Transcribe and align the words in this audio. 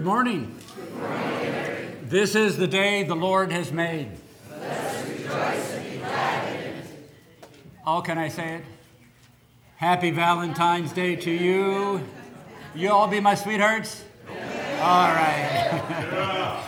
Good 0.00 0.06
morning. 0.06 0.56
This 2.04 2.34
is 2.34 2.56
the 2.56 2.66
day 2.66 3.02
the 3.02 3.14
Lord 3.14 3.52
has 3.52 3.70
made. 3.70 4.08
Oh, 7.86 8.00
can 8.00 8.16
I 8.16 8.28
say 8.28 8.54
it? 8.54 8.64
Happy 9.76 10.10
Valentine's 10.10 10.94
Day 10.94 11.16
to 11.16 11.30
you. 11.30 12.00
You 12.74 12.90
all 12.90 13.08
be 13.08 13.20
my 13.20 13.34
sweethearts? 13.34 14.02
All 14.80 15.12
right. 15.12 15.82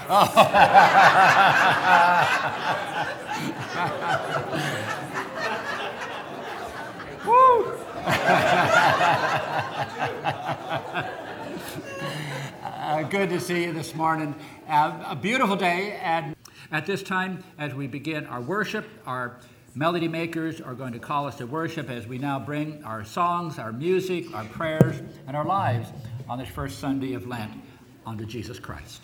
Woo! 10.45 10.49
Uh, 12.93 13.03
good 13.05 13.31
to 13.31 13.41
see 13.41 13.65
you 13.65 13.73
this 13.73 13.95
morning. 13.95 14.35
Uh, 14.69 15.03
a 15.07 15.17
beautiful 15.17 15.57
day, 15.57 15.99
and 16.03 16.37
at 16.71 16.85
this 16.85 17.03
time, 17.03 17.43
as 17.57 17.73
we 17.73 17.87
begin 17.87 18.27
our 18.27 18.43
worship, 18.43 18.85
our 19.07 19.39
melody 19.75 20.09
makers 20.09 20.61
are 20.61 20.75
going 20.75 20.93
to 20.93 20.99
call 20.99 21.27
us 21.27 21.37
to 21.37 21.47
worship 21.47 21.89
as 21.89 22.07
we 22.07 22.19
now 22.19 22.39
bring 22.39 22.85
our 22.85 23.03
songs, 23.03 23.59
our 23.59 23.73
music, 23.73 24.35
our 24.35 24.45
prayers, 24.45 25.01
and 25.27 25.35
our 25.35 25.47
lives 25.47 25.89
on 26.29 26.39
this 26.39 26.51
first 26.51 26.81
Sunday 26.81 27.15
of 27.15 27.27
Lent 27.27 27.53
unto 28.05 28.27
Jesus 28.27 28.59
Christ. 28.59 29.01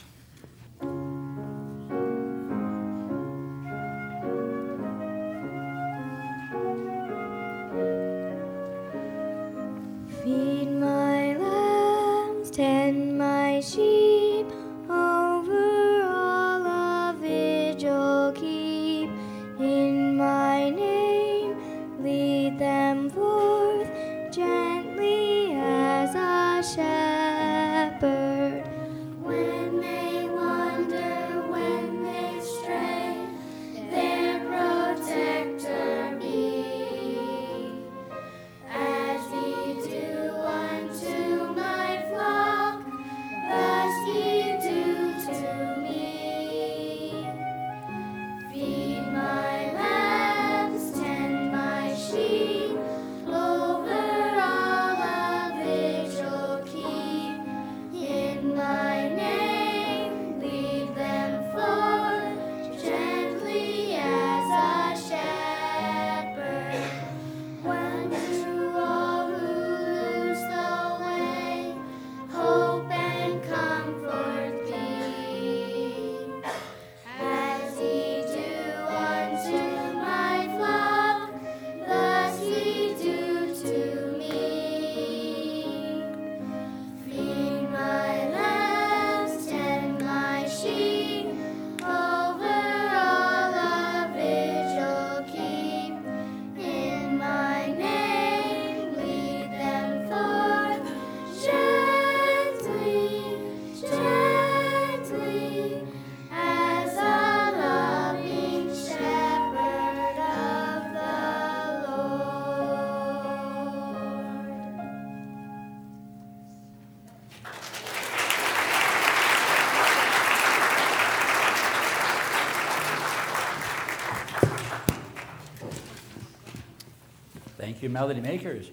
You, 127.89 127.93
melody 127.93 128.21
makers. 128.21 128.71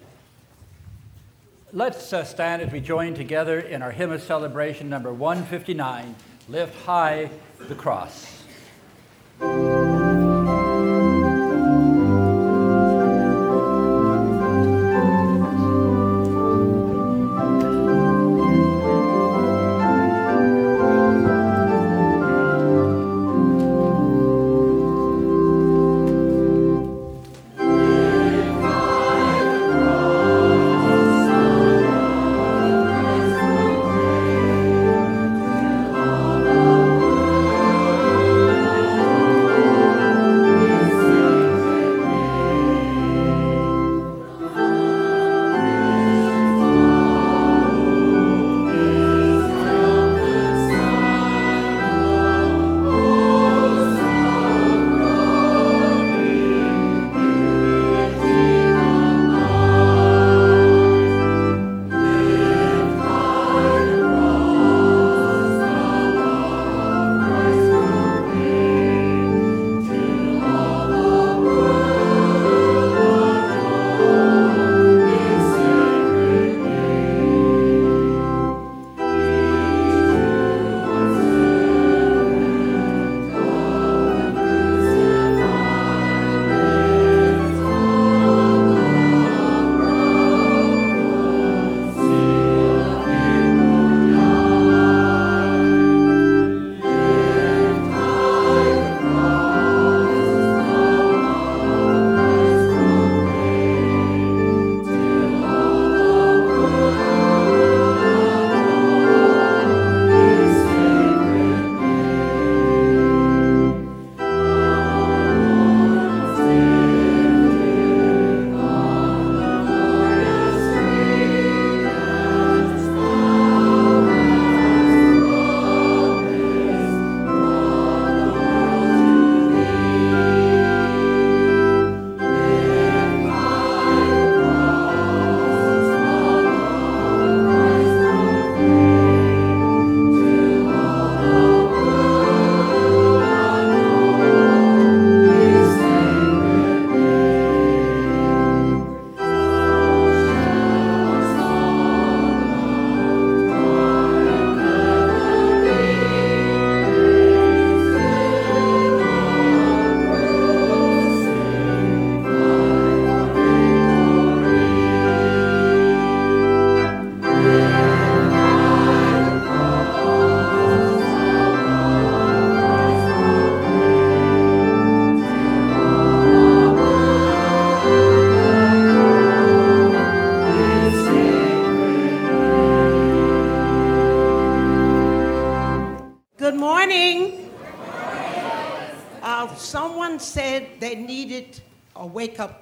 Let's 1.71 2.13
uh, 2.13 2.23
stand 2.23 2.61
as 2.61 2.71
we 2.71 2.79
join 2.79 3.15
together 3.15 3.59
in 3.59 3.81
our 3.81 3.91
hymn 3.91 4.11
of 4.11 4.21
celebration 4.21 4.89
number 4.89 5.13
159 5.13 6.15
Lift 6.47 6.75
High 6.85 7.29
the 7.67 7.75
Cross. 7.75 8.24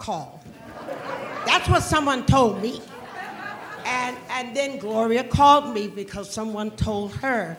Call. 0.04 0.42
That's 1.46 1.70
what 1.70 1.82
someone 1.82 2.26
told 2.26 2.62
me. 2.62 2.82
And, 3.86 4.18
and 4.30 4.54
then 4.54 4.78
Gloria 4.78 5.24
called 5.24 5.74
me 5.74 5.88
because 5.88 6.30
someone 6.30 6.72
told 6.72 7.14
her 7.16 7.58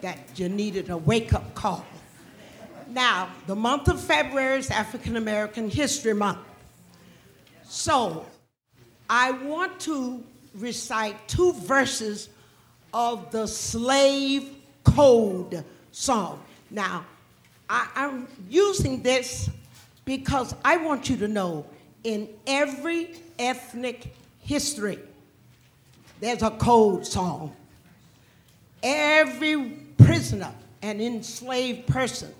that 0.00 0.18
you 0.36 0.48
needed 0.48 0.88
a 0.88 0.96
wake 0.96 1.34
up 1.34 1.54
call. 1.54 1.84
Now, 2.88 3.28
the 3.46 3.54
month 3.54 3.88
of 3.88 4.00
February 4.00 4.58
is 4.58 4.70
African 4.70 5.16
American 5.18 5.68
History 5.68 6.14
Month. 6.14 6.38
So, 7.64 8.24
I 9.10 9.32
want 9.32 9.78
to 9.80 10.24
recite 10.54 11.28
two 11.28 11.52
verses 11.52 12.30
of 12.94 13.30
the 13.30 13.46
Slave 13.46 14.48
Code 14.84 15.62
song. 15.90 16.42
Now, 16.70 17.04
I, 17.68 17.86
am 17.96 18.28
using 18.48 19.02
this 19.02 19.50
because 20.04 20.54
I 20.64 20.78
want 20.78 21.10
you 21.10 21.16
to 21.18 21.28
know 21.28 21.66
in 22.04 22.28
every 22.46 23.10
ethnic 23.38 24.14
history, 24.40 24.98
there's 26.20 26.42
a 26.42 26.50
code 26.50 27.06
song. 27.06 27.54
Every 28.82 29.70
prisoner 29.98 30.52
and 30.82 31.00
enslaved 31.00 31.86
person 31.86 32.34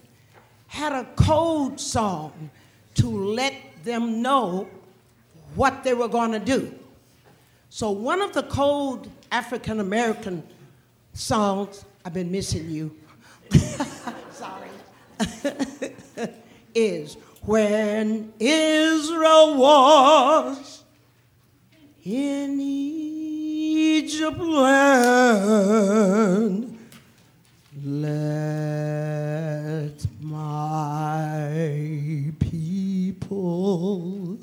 had 0.67 0.93
a 0.93 1.05
code 1.17 1.79
song 1.79 2.51
to 2.95 3.09
let 3.09 3.55
them 3.85 4.23
know 4.23 4.69
what 5.55 5.85
they 5.85 5.95
were 5.95 6.09
going 6.09 6.33
to 6.33 6.39
do. 6.39 6.75
So, 7.69 7.91
one 7.91 8.21
of 8.21 8.33
the 8.33 8.43
code 8.43 9.09
African 9.31 9.81
American 9.81 10.43
songs, 11.15 11.85
I've 12.05 12.15
been 12.15 12.31
missing 12.31 12.71
you. 12.71 12.95
Sorry. 14.33 14.69
is 16.75 17.17
when 17.45 18.33
Israel 18.39 19.57
was 19.57 20.85
in 22.05 22.61
Egypt 22.61 24.39
land, 24.39 26.79
let 27.85 30.07
my 30.21 32.33
people 32.39 34.39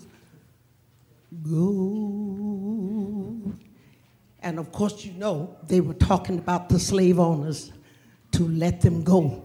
go. 1.43 3.53
And 4.41 4.59
of 4.59 4.71
course, 4.71 5.05
you 5.05 5.13
know, 5.13 5.55
they 5.67 5.79
were 5.79 5.93
talking 5.93 6.37
about 6.37 6.69
the 6.69 6.79
slave 6.79 7.19
owners 7.19 7.71
to 8.31 8.47
let 8.47 8.81
them 8.81 9.03
go. 9.03 9.43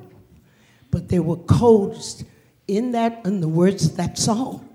But 0.91 1.09
there 1.09 1.23
were 1.23 1.37
codes 1.37 2.25
in 2.67 2.93
that, 2.93 3.25
in 3.25 3.41
the 3.41 3.49
words 3.49 3.87
of 3.87 3.97
that 3.97 4.19
song, 4.19 4.69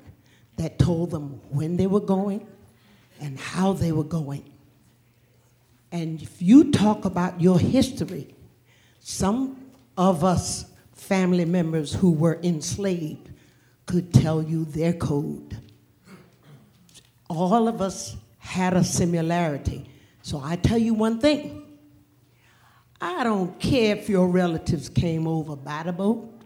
that 0.57 0.77
told 0.77 1.11
them 1.11 1.41
when 1.49 1.77
they 1.77 1.87
were 1.87 1.99
going 1.99 2.45
and 3.19 3.39
how 3.39 3.73
they 3.73 3.91
were 3.91 4.03
going. 4.03 4.43
And 5.91 6.21
if 6.21 6.41
you 6.41 6.71
talk 6.71 7.05
about 7.05 7.41
your 7.41 7.59
history, 7.59 8.35
some 8.99 9.57
of 9.97 10.23
us 10.23 10.65
family 10.93 11.45
members 11.45 11.93
who 11.93 12.11
were 12.11 12.39
enslaved 12.43 13.29
could 13.85 14.13
tell 14.13 14.43
you 14.43 14.65
their 14.65 14.93
code. 14.93 15.57
All 17.29 17.67
of 17.67 17.81
us 17.81 18.15
had 18.37 18.73
a 18.73 18.83
similarity. 18.83 19.89
So 20.21 20.41
I 20.43 20.57
tell 20.57 20.77
you 20.77 20.93
one 20.93 21.19
thing 21.19 21.65
I 23.01 23.23
don't 23.23 23.57
care 23.59 23.95
if 23.95 24.09
your 24.09 24.27
relatives 24.27 24.89
came 24.89 25.25
over 25.25 25.55
by 25.55 25.83
the 25.83 25.93
boat. 25.93 26.38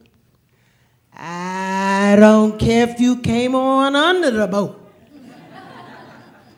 I 1.15 2.17
don't 2.19 2.59
care 2.59 2.89
if 2.89 2.99
you 2.99 3.17
came 3.17 3.55
on 3.55 3.95
under 3.95 4.31
the 4.31 4.47
boat. 4.47 4.79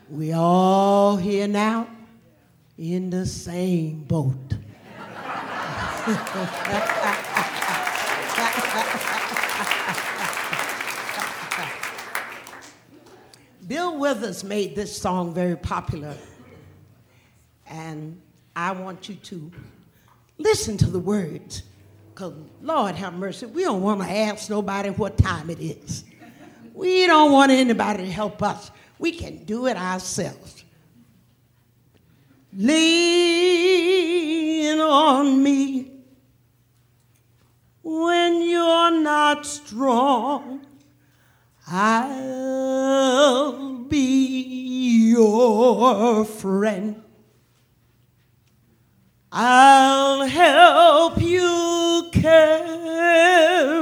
we 0.09 0.33
all 0.33 1.17
here 1.17 1.47
now 1.47 1.87
in 2.77 3.09
the 3.09 3.25
same 3.25 4.03
boat. 4.03 4.35
Bill 13.67 13.97
Withers 13.97 14.43
made 14.43 14.75
this 14.75 14.95
song 14.95 15.33
very 15.33 15.57
popular, 15.57 16.15
and 17.67 18.21
I 18.55 18.73
want 18.73 19.09
you 19.09 19.15
to 19.15 19.51
Listen 20.37 20.77
to 20.77 20.89
the 20.89 20.99
words. 20.99 21.63
Because, 22.15 22.33
Lord 22.61 22.95
have 22.95 23.13
mercy, 23.13 23.45
we 23.45 23.63
don't 23.63 23.81
want 23.81 24.01
to 24.01 24.07
ask 24.07 24.49
nobody 24.49 24.89
what 24.89 25.17
time 25.17 25.49
it 25.49 25.59
is. 25.59 26.05
We 26.73 27.05
don't 27.07 27.33
want 27.33 27.51
anybody 27.51 28.05
to 28.05 28.11
help 28.11 28.41
us. 28.41 28.71
We 28.97 29.11
can 29.11 29.43
do 29.43 29.67
it 29.67 29.75
ourselves. 29.75 30.63
Lean 32.53 33.59
on 34.79 35.43
me 35.43 35.91
when 37.83 38.41
you're 38.43 38.91
not 38.91 39.45
strong. 39.45 40.65
I'll 41.67 42.93
be 43.89 45.09
your 45.11 46.23
friend. 46.23 47.01
I'll 49.33 50.25
help 50.25 51.21
you 51.21 51.64
carry 52.21 53.81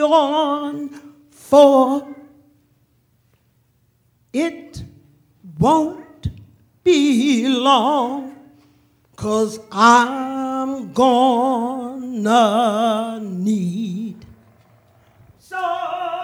on, 0.00 0.88
for 1.30 2.06
it 4.32 4.82
won't 5.58 6.28
be 6.82 7.46
long, 7.48 8.34
cause 9.16 9.60
I'm 9.70 10.92
gonna 10.92 12.40
need 13.22 14.26
somebody 15.38 16.14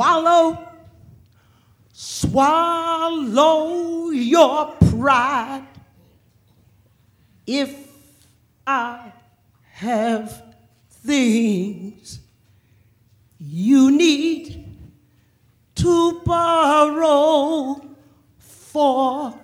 Swallow, 0.00 0.66
swallow 1.92 3.68
your 4.08 4.74
pride. 4.88 5.66
If 7.46 7.76
I 8.66 9.12
have 9.72 10.54
things 10.88 12.20
you 13.38 13.90
need 13.90 14.74
to 15.74 16.20
borrow 16.24 17.82
for. 18.38 19.39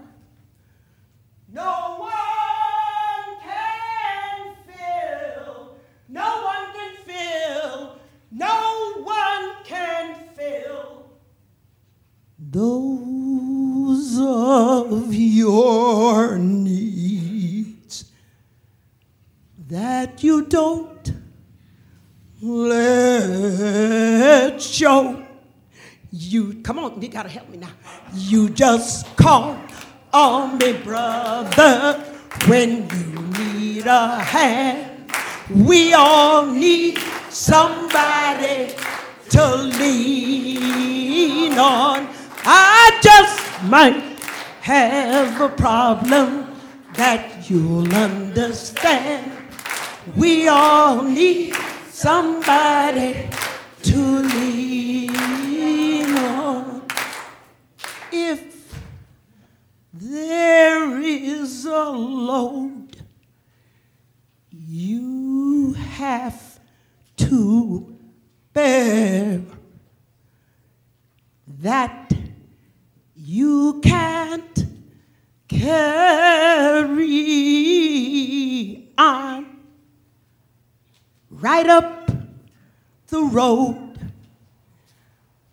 Show. 24.60 25.24
You 26.10 26.60
come 26.62 26.78
on, 26.78 27.00
you 27.02 27.08
gotta 27.08 27.28
help 27.28 27.48
me 27.48 27.58
now. 27.58 27.70
You 28.14 28.48
just 28.50 29.16
call 29.16 29.58
on 30.12 30.58
me, 30.58 30.72
brother, 30.72 32.04
when 32.46 32.88
you 32.88 33.22
need 33.38 33.86
a 33.86 34.18
hand. 34.18 35.12
We 35.54 35.92
all 35.92 36.46
need 36.46 36.98
somebody 37.28 38.74
to 39.30 39.56
lean 39.56 41.52
on. 41.52 42.08
I 42.44 42.98
just 43.02 43.62
might 43.64 44.02
have 44.62 45.40
a 45.40 45.48
problem 45.48 46.46
that 46.94 47.48
you'll 47.48 47.94
understand. 47.94 49.32
We 50.16 50.48
all 50.48 51.02
need 51.02 51.54
somebody 51.90 53.28
to 53.86 53.98
lean 54.34 55.14
on. 56.16 56.82
If 58.10 58.42
there 59.92 60.98
is 61.00 61.64
a 61.64 61.90
load. 61.90 62.96
You 64.50 65.74
have 65.74 66.58
to 67.16 67.96
bear 68.52 69.42
that 71.60 72.12
you 73.14 73.80
can't 73.82 74.66
carry 75.48 76.12
on 78.98 79.46
right 81.30 81.66
up 81.68 82.05
the 83.08 83.22
road. 83.22 83.98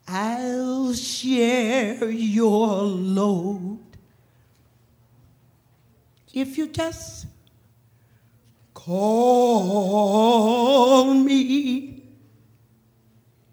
I'll 0.07 0.93
share 0.93 2.09
your 2.09 2.67
load 2.83 3.79
if 6.33 6.57
you 6.57 6.67
just 6.67 7.27
call 8.73 9.93
me. 11.13 12.03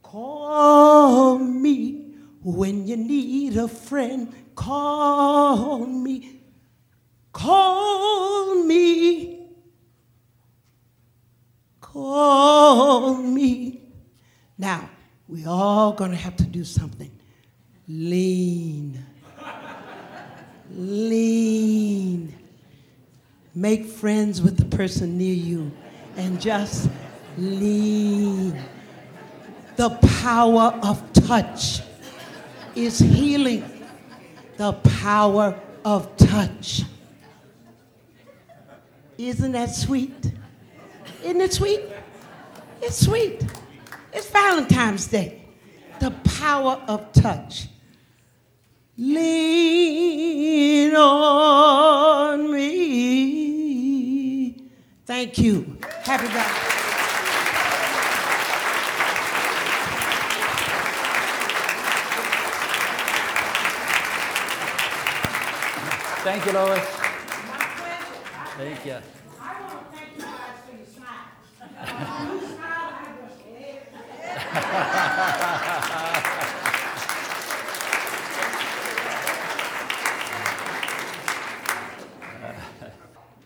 Call 0.03 1.39
me 1.39 2.15
when 2.43 2.87
you 2.87 2.97
need 2.97 3.57
a 3.57 3.69
friend. 3.69 4.33
Call 4.57 5.87
me. 5.87 6.41
Call 7.33 8.65
me. 8.65 9.47
Call 11.81 13.15
me. 13.15 13.80
Now, 14.61 14.91
we 15.27 15.47
all 15.47 15.95
gonna 15.95 16.17
have 16.17 16.37
to 16.37 16.45
do 16.45 16.65
something. 16.65 17.11
Lean. 17.89 19.03
Lean. 20.77 22.35
Make 23.55 23.87
friends 23.87 24.43
with 24.43 24.59
the 24.59 24.67
person 24.77 25.17
near 25.17 25.33
you 25.33 25.73
and 26.19 26.39
just 26.39 26.91
lean. 27.39 28.63
The 29.77 29.89
power 30.23 30.79
of 30.83 31.11
touch 31.15 31.81
is 32.75 32.99
healing. 32.99 33.65
The 34.59 34.75
power 34.75 35.59
of 35.87 36.15
touch. 36.19 36.83
Isn't 39.17 39.53
that 39.53 39.75
sweet? 39.75 40.35
Isn't 41.25 41.41
it 41.41 41.55
sweet? 41.55 41.81
It's 42.83 43.07
sweet. 43.07 43.43
It's 44.13 44.29
Valentine's 44.31 45.07
Day. 45.07 45.43
The 46.01 46.11
power 46.11 46.83
of 46.89 47.13
touch. 47.13 47.69
Lean 48.99 50.95
on 50.95 52.53
me. 52.53 53.91
Thank 55.07 55.39
you. 55.39 55.79
Happy 56.03 56.27
Valentine's 56.27 56.71
Thank 66.23 66.45
you, 66.45 66.53
Lois. 66.53 66.85
Thank 68.59 68.85
you. 68.85 68.93
I 68.93 69.63
want 69.63 69.91
to 69.91 69.97
thank 69.97 70.17
you 70.17 70.23
guys 70.23 70.61
for 70.69 70.77
your 70.77 70.85
smile. 70.87 71.33
you 71.81 72.41
smile, 72.57 72.93
I 72.93 73.09
just 73.27 74.40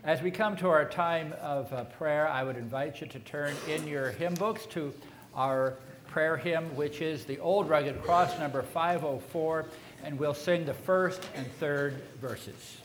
As 0.05 0.23
we 0.23 0.31
come 0.31 0.57
to 0.59 0.69
our 0.69 0.87
time 0.87 1.35
of 1.43 1.71
uh, 1.73 1.85
prayer, 1.85 2.27
I 2.29 2.43
would 2.43 2.57
invite 2.57 3.03
you 3.03 3.07
to 3.09 3.19
turn 3.19 3.55
in 3.69 3.87
your 3.87 4.13
hymn 4.13 4.33
books 4.35 4.65
to 4.67 4.95
our 5.35 5.75
prayer 6.07 6.39
hymn, 6.39 6.75
which 6.75 7.03
is 7.03 7.27
the 7.27 7.39
Old 7.39 7.69
Rugged 7.69 8.03
Cross, 8.03 8.39
number 8.39 8.63
504, 8.63 9.67
and 10.05 10.19
we'll 10.19 10.33
sing 10.33 10.65
the 10.65 10.73
first 10.73 11.21
and 11.35 11.47
third 11.59 12.01
verses. 12.19 12.79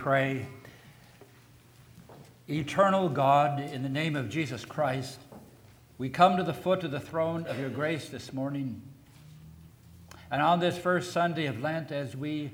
Pray. 0.00 0.46
Eternal 2.48 3.10
God, 3.10 3.60
in 3.60 3.82
the 3.82 3.88
name 3.90 4.16
of 4.16 4.30
Jesus 4.30 4.64
Christ, 4.64 5.20
we 5.98 6.08
come 6.08 6.38
to 6.38 6.42
the 6.42 6.54
foot 6.54 6.84
of 6.84 6.90
the 6.90 6.98
throne 6.98 7.46
of 7.46 7.58
your 7.58 7.68
grace 7.68 8.08
this 8.08 8.32
morning. 8.32 8.80
And 10.30 10.40
on 10.40 10.58
this 10.58 10.78
first 10.78 11.12
Sunday 11.12 11.44
of 11.44 11.60
Lent, 11.60 11.92
as 11.92 12.16
we 12.16 12.50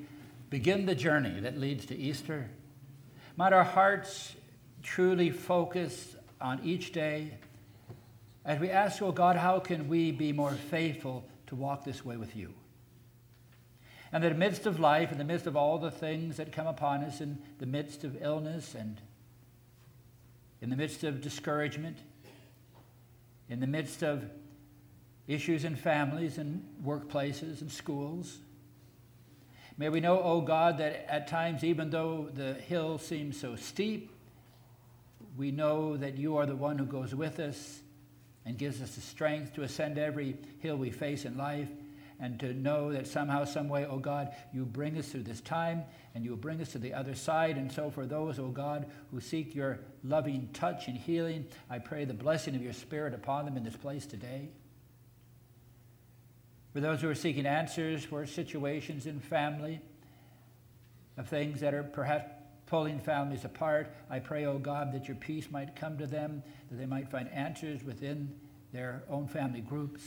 begin 0.50 0.86
the 0.86 0.96
journey 0.96 1.38
that 1.38 1.56
leads 1.56 1.86
to 1.86 1.96
Easter, 1.96 2.50
might 3.36 3.52
our 3.52 3.62
hearts 3.62 4.34
truly 4.82 5.30
focus 5.30 6.16
on 6.40 6.58
each 6.64 6.90
day 6.90 7.38
as 8.44 8.58
we 8.58 8.70
ask, 8.70 9.00
oh 9.02 9.12
God, 9.12 9.36
how 9.36 9.60
can 9.60 9.86
we 9.86 10.10
be 10.10 10.32
more 10.32 10.50
faithful 10.50 11.24
to 11.46 11.54
walk 11.54 11.84
this 11.84 12.04
way 12.04 12.16
with 12.16 12.34
you? 12.34 12.52
And 14.12 14.22
that 14.22 14.32
in 14.32 14.38
the 14.38 14.44
midst 14.44 14.66
of 14.66 14.78
life, 14.78 15.12
in 15.12 15.18
the 15.18 15.24
midst 15.24 15.46
of 15.46 15.56
all 15.56 15.78
the 15.78 15.90
things 15.90 16.36
that 16.36 16.52
come 16.52 16.66
upon 16.66 17.02
us, 17.02 17.20
in 17.20 17.38
the 17.58 17.66
midst 17.66 18.04
of 18.04 18.22
illness 18.22 18.74
and 18.74 19.00
in 20.60 20.70
the 20.70 20.76
midst 20.76 21.04
of 21.04 21.20
discouragement, 21.20 21.98
in 23.48 23.60
the 23.60 23.66
midst 23.66 24.02
of 24.02 24.24
issues 25.26 25.64
in 25.64 25.76
families 25.76 26.38
and 26.38 26.64
workplaces 26.84 27.60
and 27.60 27.70
schools, 27.70 28.38
May 29.78 29.90
we 29.90 30.00
know, 30.00 30.22
O 30.22 30.40
God, 30.40 30.78
that 30.78 31.04
at 31.06 31.28
times, 31.28 31.62
even 31.62 31.90
though 31.90 32.30
the 32.32 32.54
hill 32.54 32.96
seems 32.96 33.38
so 33.38 33.56
steep, 33.56 34.10
we 35.36 35.50
know 35.50 35.98
that 35.98 36.16
you 36.16 36.38
are 36.38 36.46
the 36.46 36.56
one 36.56 36.78
who 36.78 36.86
goes 36.86 37.14
with 37.14 37.38
us 37.40 37.80
and 38.46 38.56
gives 38.56 38.80
us 38.80 38.94
the 38.94 39.02
strength 39.02 39.52
to 39.54 39.62
ascend 39.64 39.98
every 39.98 40.36
hill 40.60 40.76
we 40.76 40.90
face 40.90 41.26
in 41.26 41.36
life 41.36 41.68
and 42.20 42.40
to 42.40 42.54
know 42.54 42.92
that 42.92 43.06
somehow, 43.06 43.44
some 43.44 43.68
way, 43.68 43.84
oh 43.84 43.98
God, 43.98 44.34
you 44.52 44.64
bring 44.64 44.96
us 44.98 45.08
through 45.08 45.24
this 45.24 45.40
time 45.40 45.84
and 46.14 46.24
you 46.24 46.30
will 46.30 46.38
bring 46.38 46.60
us 46.60 46.72
to 46.72 46.78
the 46.78 46.94
other 46.94 47.14
side. 47.14 47.56
And 47.56 47.70
so, 47.70 47.90
for 47.90 48.06
those, 48.06 48.38
oh 48.38 48.48
God, 48.48 48.86
who 49.10 49.20
seek 49.20 49.54
your 49.54 49.80
loving 50.02 50.48
touch 50.52 50.88
and 50.88 50.96
healing, 50.96 51.46
I 51.68 51.78
pray 51.78 52.04
the 52.04 52.14
blessing 52.14 52.54
of 52.54 52.62
your 52.62 52.72
Spirit 52.72 53.14
upon 53.14 53.44
them 53.44 53.56
in 53.56 53.64
this 53.64 53.76
place 53.76 54.06
today. 54.06 54.48
For 56.72 56.80
those 56.80 57.00
who 57.00 57.08
are 57.08 57.14
seeking 57.14 57.46
answers 57.46 58.04
for 58.04 58.26
situations 58.26 59.06
in 59.06 59.20
family, 59.20 59.80
of 61.16 61.28
things 61.28 61.60
that 61.60 61.74
are 61.74 61.82
perhaps 61.82 62.30
pulling 62.66 62.98
families 62.98 63.44
apart, 63.44 63.94
I 64.10 64.18
pray, 64.18 64.44
oh 64.44 64.58
God, 64.58 64.92
that 64.92 65.06
your 65.08 65.16
peace 65.16 65.50
might 65.50 65.76
come 65.76 65.98
to 65.98 66.06
them, 66.06 66.42
that 66.70 66.76
they 66.76 66.86
might 66.86 67.10
find 67.10 67.28
answers 67.32 67.82
within 67.84 68.34
their 68.72 69.04
own 69.08 69.28
family 69.28 69.60
groups. 69.60 70.02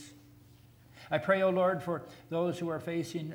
I 1.10 1.18
pray, 1.18 1.42
O 1.42 1.48
oh 1.48 1.50
Lord, 1.50 1.82
for 1.82 2.02
those 2.28 2.58
who 2.58 2.68
are 2.68 2.78
facing 2.78 3.34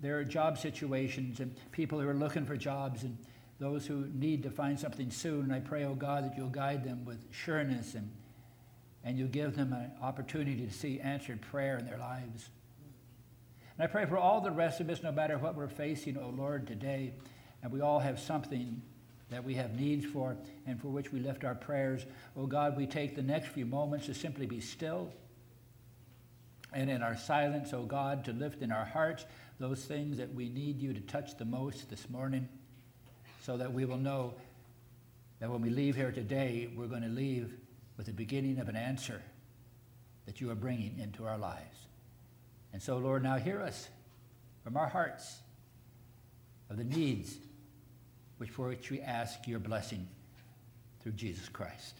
their 0.00 0.24
job 0.24 0.56
situations 0.58 1.40
and 1.40 1.54
people 1.70 2.00
who 2.00 2.08
are 2.08 2.14
looking 2.14 2.46
for 2.46 2.56
jobs 2.56 3.02
and 3.02 3.18
those 3.58 3.86
who 3.86 4.06
need 4.14 4.42
to 4.44 4.50
find 4.50 4.80
something 4.80 5.10
soon. 5.10 5.42
And 5.42 5.52
I 5.52 5.60
pray, 5.60 5.84
O 5.84 5.90
oh 5.90 5.94
God, 5.94 6.24
that 6.24 6.36
you'll 6.36 6.48
guide 6.48 6.82
them 6.82 7.04
with 7.04 7.22
sureness 7.30 7.94
and, 7.94 8.10
and 9.04 9.18
you'll 9.18 9.28
give 9.28 9.54
them 9.54 9.74
an 9.74 9.92
opportunity 10.00 10.66
to 10.66 10.72
see 10.72 10.98
answered 11.00 11.42
prayer 11.42 11.76
in 11.76 11.84
their 11.84 11.98
lives. 11.98 12.48
And 13.76 13.84
I 13.84 13.86
pray 13.86 14.06
for 14.06 14.16
all 14.16 14.40
the 14.40 14.50
rest 14.50 14.80
of 14.80 14.88
us, 14.88 15.02
no 15.02 15.12
matter 15.12 15.36
what 15.36 15.54
we're 15.54 15.68
facing, 15.68 16.16
O 16.16 16.22
oh 16.24 16.34
Lord, 16.34 16.66
today, 16.66 17.12
and 17.62 17.70
we 17.70 17.82
all 17.82 17.98
have 17.98 18.18
something 18.18 18.80
that 19.28 19.44
we 19.44 19.54
have 19.54 19.78
needs 19.78 20.06
for 20.06 20.36
and 20.66 20.80
for 20.80 20.88
which 20.88 21.12
we 21.12 21.20
lift 21.20 21.44
our 21.44 21.54
prayers. 21.54 22.06
Oh 22.36 22.46
God, 22.46 22.78
we 22.78 22.86
take 22.86 23.14
the 23.14 23.22
next 23.22 23.48
few 23.48 23.66
moments 23.66 24.06
to 24.06 24.14
simply 24.14 24.46
be 24.46 24.60
still 24.60 25.12
and 26.72 26.90
in 26.90 27.02
our 27.02 27.16
silence, 27.16 27.72
oh 27.72 27.82
God, 27.82 28.24
to 28.26 28.32
lift 28.32 28.62
in 28.62 28.70
our 28.70 28.84
hearts 28.84 29.24
those 29.58 29.84
things 29.84 30.18
that 30.18 30.34
we 30.34 30.48
need 30.48 30.80
you 30.80 30.92
to 30.92 31.00
touch 31.00 31.36
the 31.36 31.44
most 31.44 31.90
this 31.90 32.08
morning 32.08 32.48
so 33.42 33.56
that 33.56 33.72
we 33.72 33.84
will 33.84 33.98
know 33.98 34.34
that 35.40 35.50
when 35.50 35.60
we 35.60 35.70
leave 35.70 35.96
here 35.96 36.12
today, 36.12 36.68
we're 36.76 36.86
going 36.86 37.02
to 37.02 37.08
leave 37.08 37.52
with 37.96 38.06
the 38.06 38.12
beginning 38.12 38.58
of 38.58 38.68
an 38.68 38.76
answer 38.76 39.22
that 40.26 40.40
you 40.40 40.50
are 40.50 40.54
bringing 40.54 40.98
into 40.98 41.26
our 41.26 41.38
lives. 41.38 41.76
And 42.72 42.80
so, 42.80 42.98
Lord, 42.98 43.22
now 43.22 43.36
hear 43.36 43.60
us 43.60 43.88
from 44.62 44.76
our 44.76 44.88
hearts 44.88 45.38
of 46.68 46.76
the 46.76 46.84
needs 46.84 47.36
which 48.38 48.50
for 48.50 48.68
which 48.68 48.90
we 48.90 49.00
ask 49.00 49.46
your 49.46 49.58
blessing 49.58 50.08
through 51.02 51.12
Jesus 51.12 51.48
Christ. 51.48 51.99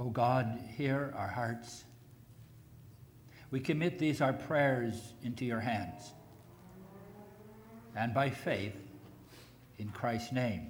O 0.00 0.04
oh 0.04 0.08
God, 0.08 0.58
hear 0.78 1.12
our 1.14 1.28
hearts. 1.28 1.84
We 3.50 3.60
commit 3.60 3.98
these, 3.98 4.22
our 4.22 4.32
prayers, 4.32 4.94
into 5.22 5.44
your 5.44 5.60
hands. 5.60 6.14
And 7.94 8.14
by 8.14 8.30
faith, 8.30 8.74
in 9.78 9.90
Christ's 9.90 10.32
name, 10.32 10.68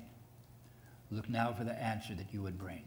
look 1.13 1.29
now 1.29 1.53
for 1.53 1.63
the 1.63 1.81
answer 1.81 2.13
that 2.17 2.35
you 2.35 2.43
would 2.43 2.59
bring. 2.59 2.83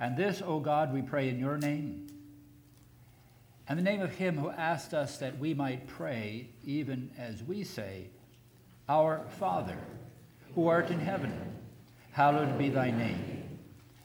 And 0.00 0.16
this, 0.16 0.40
O 0.40 0.54
oh 0.54 0.60
God, 0.60 0.94
we 0.94 1.02
pray 1.02 1.28
in 1.28 1.38
your 1.38 1.58
name, 1.58 2.06
and 3.68 3.78
the 3.78 3.82
name 3.82 4.00
of 4.00 4.14
him 4.14 4.38
who 4.38 4.48
asked 4.48 4.94
us 4.94 5.18
that 5.18 5.38
we 5.38 5.52
might 5.52 5.86
pray, 5.86 6.48
even 6.64 7.10
as 7.18 7.42
we 7.42 7.62
say, 7.62 8.08
Our 8.88 9.26
Father, 9.38 9.78
who 10.54 10.66
art 10.66 10.88
in 10.88 11.00
heaven, 11.00 11.32
hallowed 12.12 12.56
be 12.56 12.70
thy 12.70 12.90
name. 12.90 13.43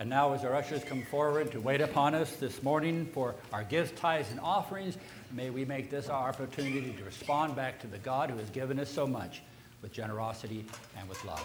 And 0.00 0.08
now, 0.08 0.32
as 0.32 0.44
our 0.44 0.54
ushers 0.54 0.84
come 0.84 1.02
forward 1.02 1.50
to 1.52 1.60
wait 1.60 1.80
upon 1.80 2.14
us 2.14 2.36
this 2.36 2.62
morning 2.62 3.06
for 3.12 3.34
our 3.52 3.64
gifts, 3.64 3.98
tithes, 3.98 4.30
and 4.30 4.38
offerings, 4.38 4.96
may 5.32 5.50
we 5.50 5.64
make 5.64 5.90
this 5.90 6.08
our 6.08 6.28
opportunity 6.28 6.92
to 6.92 7.04
respond 7.04 7.56
back 7.56 7.80
to 7.80 7.88
the 7.88 7.98
God 7.98 8.30
who 8.30 8.38
has 8.38 8.48
given 8.50 8.78
us 8.78 8.88
so 8.88 9.08
much 9.08 9.42
with 9.82 9.92
generosity 9.92 10.64
and 10.96 11.08
with 11.08 11.24
love. 11.24 11.44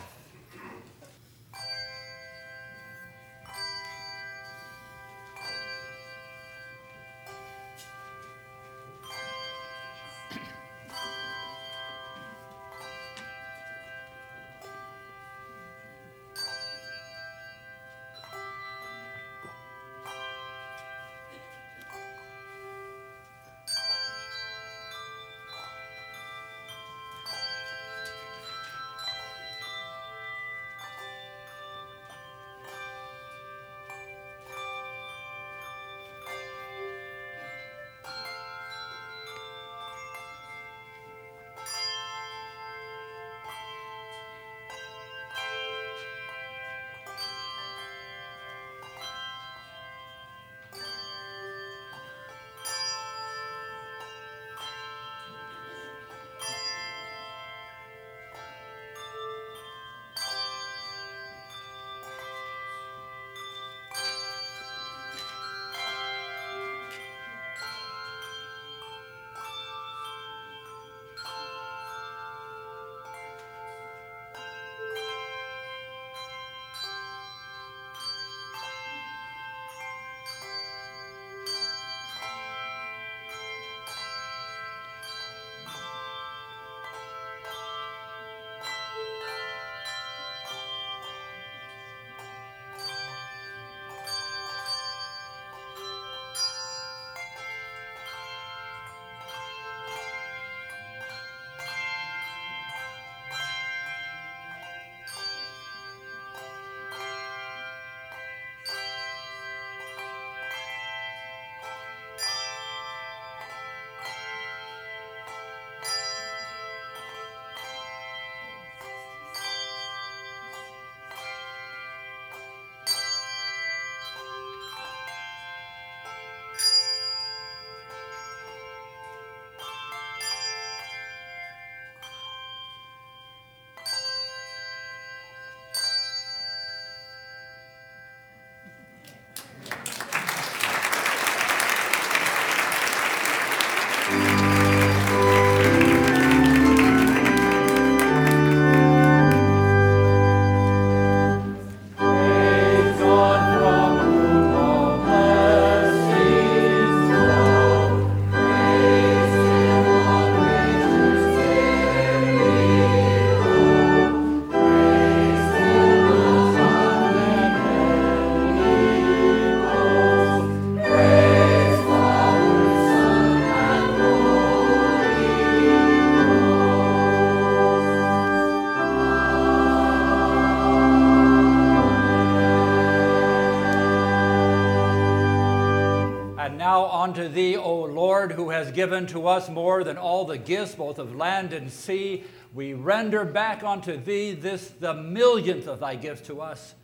Unto 186.62 187.28
thee, 187.28 187.56
O 187.56 187.84
Lord, 187.84 188.34
who 188.34 188.50
has 188.50 188.72
given 188.72 189.08
to 189.08 189.28
us 189.28 189.50
more 189.50 189.84
than 189.84 189.98
all 189.98 190.26
the 190.26 190.38
gifts, 190.38 190.76
both 190.76 191.00
of 191.00 191.16
land 191.16 191.54
and 191.54 191.72
sea. 191.72 192.24
We 192.54 192.74
render 192.74 193.26
back 193.26 193.63
unto 193.63 193.98
thee 193.98 194.34
this, 194.34 194.70
the 194.70 194.94
millionth 194.94 195.68
of 195.68 195.80
thy 195.80 195.96
gifts 195.96 196.28
to 196.28 196.42
us, 196.42 196.76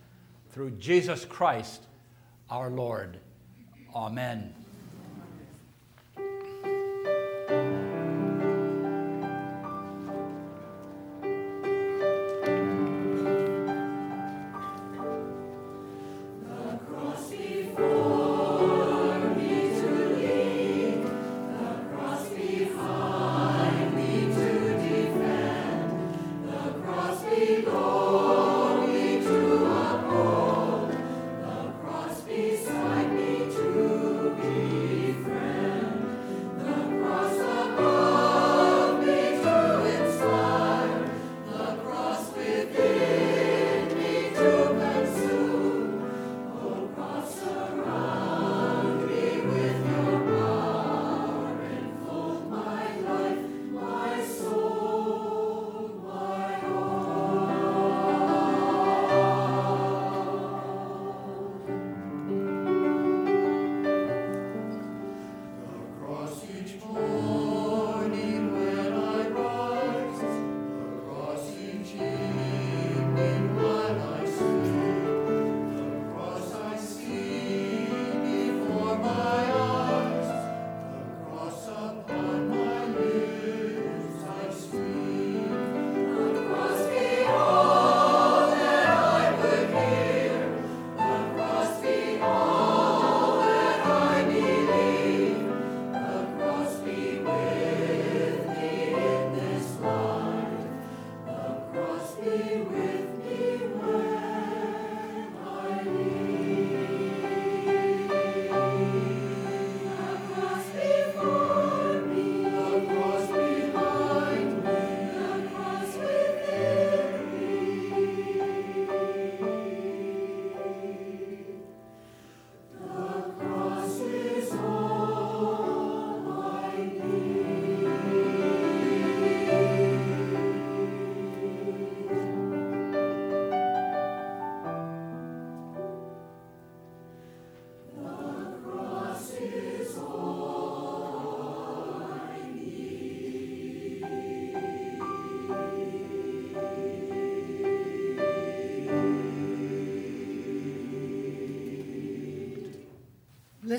through 0.50 0.72
Jesus 0.72 1.24
Christ 1.24 1.84
our 2.50 2.70
Lord. 2.70 3.18
Amen. 3.94 4.59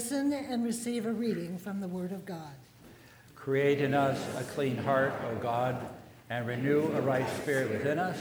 Listen 0.02 0.34
and 0.34 0.64
receive 0.64 1.06
a 1.06 1.12
reading 1.12 1.60
from 1.60 1.80
the 1.80 1.88
Word 1.88 2.12
of 2.12 2.26
God. 2.26 2.56
Create 3.36 3.80
in 3.82 3.94
us 3.94 4.20
a 4.36 4.44
clean 4.46 4.76
heart, 4.76 5.14
O 5.30 5.36
God, 5.36 5.78
and 6.32 6.48
renew 6.48 6.92
a 6.94 7.02
right 7.02 7.30
spirit 7.38 7.70
within 7.70 8.00
us, 8.00 8.18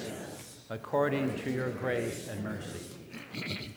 according 0.69 1.35
to 1.39 1.51
your 1.51 1.71
grace 1.71 2.29
and 2.29 2.45
mercy. 2.45 3.71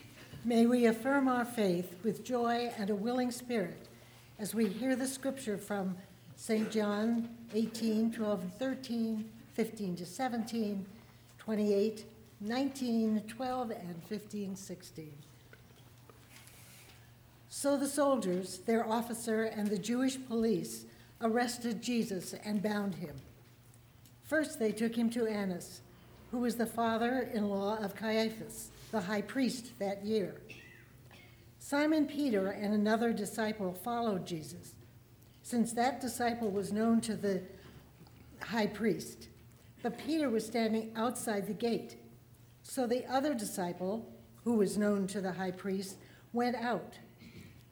May 0.44 0.66
we 0.66 0.88
affirm 0.88 1.30
our 1.30 1.46
faith 1.46 1.96
with 2.04 2.26
joy 2.26 2.74
and 2.78 2.90
a 2.90 2.96
willing 2.96 3.32
spirit 3.32 3.88
as 4.38 4.54
we 4.54 4.68
hear 4.68 4.98
the 4.98 5.08
scripture 5.08 5.58
from 5.58 5.96
St. 6.36 6.70
John 6.70 7.30
18, 7.54 8.12
12, 8.12 8.42
and 8.42 8.54
13, 8.56 9.30
15 9.54 9.96
to 9.96 10.06
17, 10.06 10.86
28, 11.38 12.06
19, 12.42 13.22
12, 13.30 13.72
and 13.72 14.04
15, 14.10 14.56
16. 14.58 15.14
So 17.56 17.78
the 17.78 17.88
soldiers, 17.88 18.58
their 18.66 18.84
officer, 18.84 19.44
and 19.44 19.68
the 19.68 19.78
Jewish 19.78 20.18
police 20.28 20.86
arrested 21.22 21.84
Jesus 21.84 22.34
and 22.44 22.64
bound 22.64 22.96
him. 22.96 23.16
First, 24.24 24.58
they 24.58 24.72
took 24.72 24.96
him 24.98 25.08
to 25.12 25.28
Annas, 25.28 25.82
who 26.32 26.40
was 26.40 26.56
the 26.56 26.66
father 26.66 27.30
in 27.32 27.48
law 27.48 27.78
of 27.78 27.96
Caiaphas, 27.96 28.72
the 28.92 29.02
high 29.02 29.22
priest 29.22 29.78
that 29.78 30.04
year. 30.04 30.42
Simon 31.60 32.08
Peter 32.08 32.48
and 32.48 32.74
another 32.74 33.14
disciple 33.14 33.72
followed 33.72 34.26
Jesus, 34.26 34.74
since 35.44 35.74
that 35.74 36.02
disciple 36.02 36.50
was 36.50 36.74
known 36.74 37.02
to 37.02 37.16
the 37.16 37.44
high 38.42 38.68
priest. 38.68 39.28
But 39.84 40.00
Peter 40.00 40.28
was 40.28 40.44
standing 40.44 40.92
outside 40.96 41.46
the 41.46 41.54
gate. 41.54 41.98
So 42.64 42.88
the 42.88 43.06
other 43.06 43.36
disciple, 43.36 44.12
who 44.44 44.56
was 44.56 44.76
known 44.76 45.06
to 45.08 45.22
the 45.22 45.34
high 45.34 45.52
priest, 45.52 45.98
went 46.34 46.56
out 46.56 46.96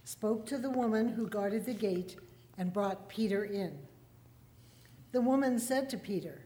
spoke 0.03 0.45
to 0.47 0.57
the 0.57 0.69
woman 0.69 1.09
who 1.09 1.27
guarded 1.27 1.65
the 1.65 1.73
gate, 1.73 2.17
and 2.57 2.73
brought 2.73 3.09
Peter 3.09 3.43
in. 3.43 3.77
The 5.11 5.21
woman 5.21 5.57
said 5.57 5.89
to 5.89 5.97
Peter, 5.97 6.45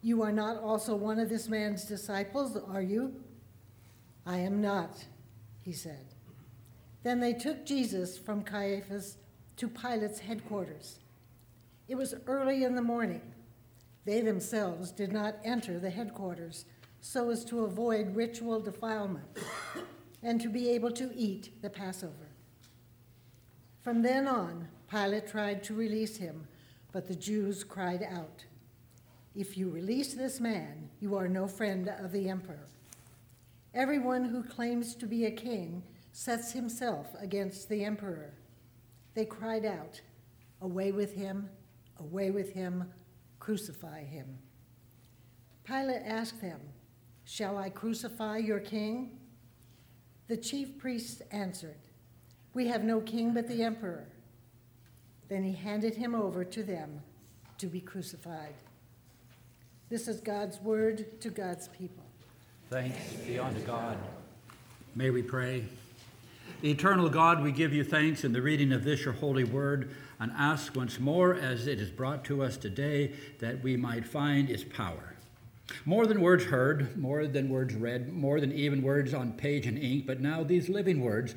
You 0.00 0.22
are 0.22 0.32
not 0.32 0.56
also 0.56 0.96
one 0.96 1.18
of 1.18 1.28
this 1.28 1.48
man's 1.48 1.84
disciples, 1.84 2.56
are 2.56 2.82
you? 2.82 3.14
I 4.24 4.38
am 4.38 4.60
not, 4.60 5.04
he 5.60 5.72
said. 5.72 6.14
Then 7.02 7.20
they 7.20 7.32
took 7.32 7.66
Jesus 7.66 8.18
from 8.18 8.42
Caiaphas 8.42 9.18
to 9.58 9.68
Pilate's 9.68 10.20
headquarters. 10.20 11.00
It 11.86 11.94
was 11.94 12.14
early 12.26 12.64
in 12.64 12.74
the 12.74 12.82
morning. 12.82 13.22
They 14.04 14.20
themselves 14.20 14.90
did 14.90 15.12
not 15.12 15.36
enter 15.44 15.78
the 15.78 15.90
headquarters 15.90 16.64
so 17.00 17.30
as 17.30 17.44
to 17.44 17.64
avoid 17.64 18.16
ritual 18.16 18.60
defilement 18.60 19.26
and 20.22 20.40
to 20.40 20.48
be 20.48 20.70
able 20.70 20.90
to 20.92 21.12
eat 21.14 21.62
the 21.62 21.70
Passover. 21.70 22.25
From 23.86 24.02
then 24.02 24.26
on, 24.26 24.66
Pilate 24.90 25.28
tried 25.28 25.62
to 25.62 25.72
release 25.72 26.16
him, 26.16 26.48
but 26.90 27.06
the 27.06 27.14
Jews 27.14 27.62
cried 27.62 28.02
out, 28.02 28.44
If 29.36 29.56
you 29.56 29.70
release 29.70 30.12
this 30.12 30.40
man, 30.40 30.90
you 30.98 31.14
are 31.14 31.28
no 31.28 31.46
friend 31.46 31.88
of 32.00 32.10
the 32.10 32.28
emperor. 32.28 32.66
Everyone 33.74 34.24
who 34.24 34.42
claims 34.42 34.96
to 34.96 35.06
be 35.06 35.24
a 35.26 35.30
king 35.30 35.84
sets 36.10 36.50
himself 36.50 37.14
against 37.20 37.68
the 37.68 37.84
emperor. 37.84 38.34
They 39.14 39.24
cried 39.24 39.64
out, 39.64 40.00
Away 40.60 40.90
with 40.90 41.14
him, 41.14 41.48
away 42.00 42.32
with 42.32 42.54
him, 42.54 42.90
crucify 43.38 44.02
him. 44.02 44.36
Pilate 45.62 46.02
asked 46.04 46.40
them, 46.40 46.58
Shall 47.24 47.56
I 47.56 47.70
crucify 47.70 48.38
your 48.38 48.58
king? 48.58 49.20
The 50.26 50.36
chief 50.36 50.76
priests 50.76 51.22
answered, 51.30 51.85
we 52.56 52.66
have 52.68 52.84
no 52.84 53.02
king 53.02 53.34
but 53.34 53.46
the 53.46 53.62
emperor. 53.62 54.06
Then 55.28 55.44
he 55.44 55.52
handed 55.52 55.94
him 55.94 56.14
over 56.14 56.42
to 56.42 56.62
them 56.62 57.02
to 57.58 57.66
be 57.66 57.80
crucified. 57.80 58.54
This 59.90 60.08
is 60.08 60.22
God's 60.22 60.58
word 60.62 61.20
to 61.20 61.28
God's 61.28 61.68
people. 61.68 62.02
Thanks 62.70 62.96
be 63.26 63.38
unto 63.38 63.60
God. 63.60 63.98
May 64.94 65.10
we 65.10 65.20
pray. 65.20 65.66
Eternal 66.64 67.10
God, 67.10 67.42
we 67.42 67.52
give 67.52 67.74
you 67.74 67.84
thanks 67.84 68.24
in 68.24 68.32
the 68.32 68.40
reading 68.40 68.72
of 68.72 68.84
this, 68.84 69.04
your 69.04 69.12
holy 69.12 69.44
word, 69.44 69.94
and 70.18 70.32
ask 70.34 70.74
once 70.74 70.98
more, 70.98 71.34
as 71.34 71.66
it 71.66 71.78
is 71.78 71.90
brought 71.90 72.24
to 72.24 72.42
us 72.42 72.56
today, 72.56 73.12
that 73.38 73.62
we 73.62 73.76
might 73.76 74.06
find 74.06 74.48
its 74.48 74.64
power. 74.64 75.14
More 75.84 76.06
than 76.06 76.22
words 76.22 76.44
heard, 76.44 76.96
more 76.96 77.26
than 77.26 77.50
words 77.50 77.74
read, 77.74 78.14
more 78.14 78.40
than 78.40 78.52
even 78.52 78.80
words 78.80 79.12
on 79.12 79.32
page 79.32 79.66
and 79.66 79.76
ink, 79.76 80.06
but 80.06 80.20
now 80.20 80.42
these 80.42 80.70
living 80.70 81.00
words, 81.00 81.34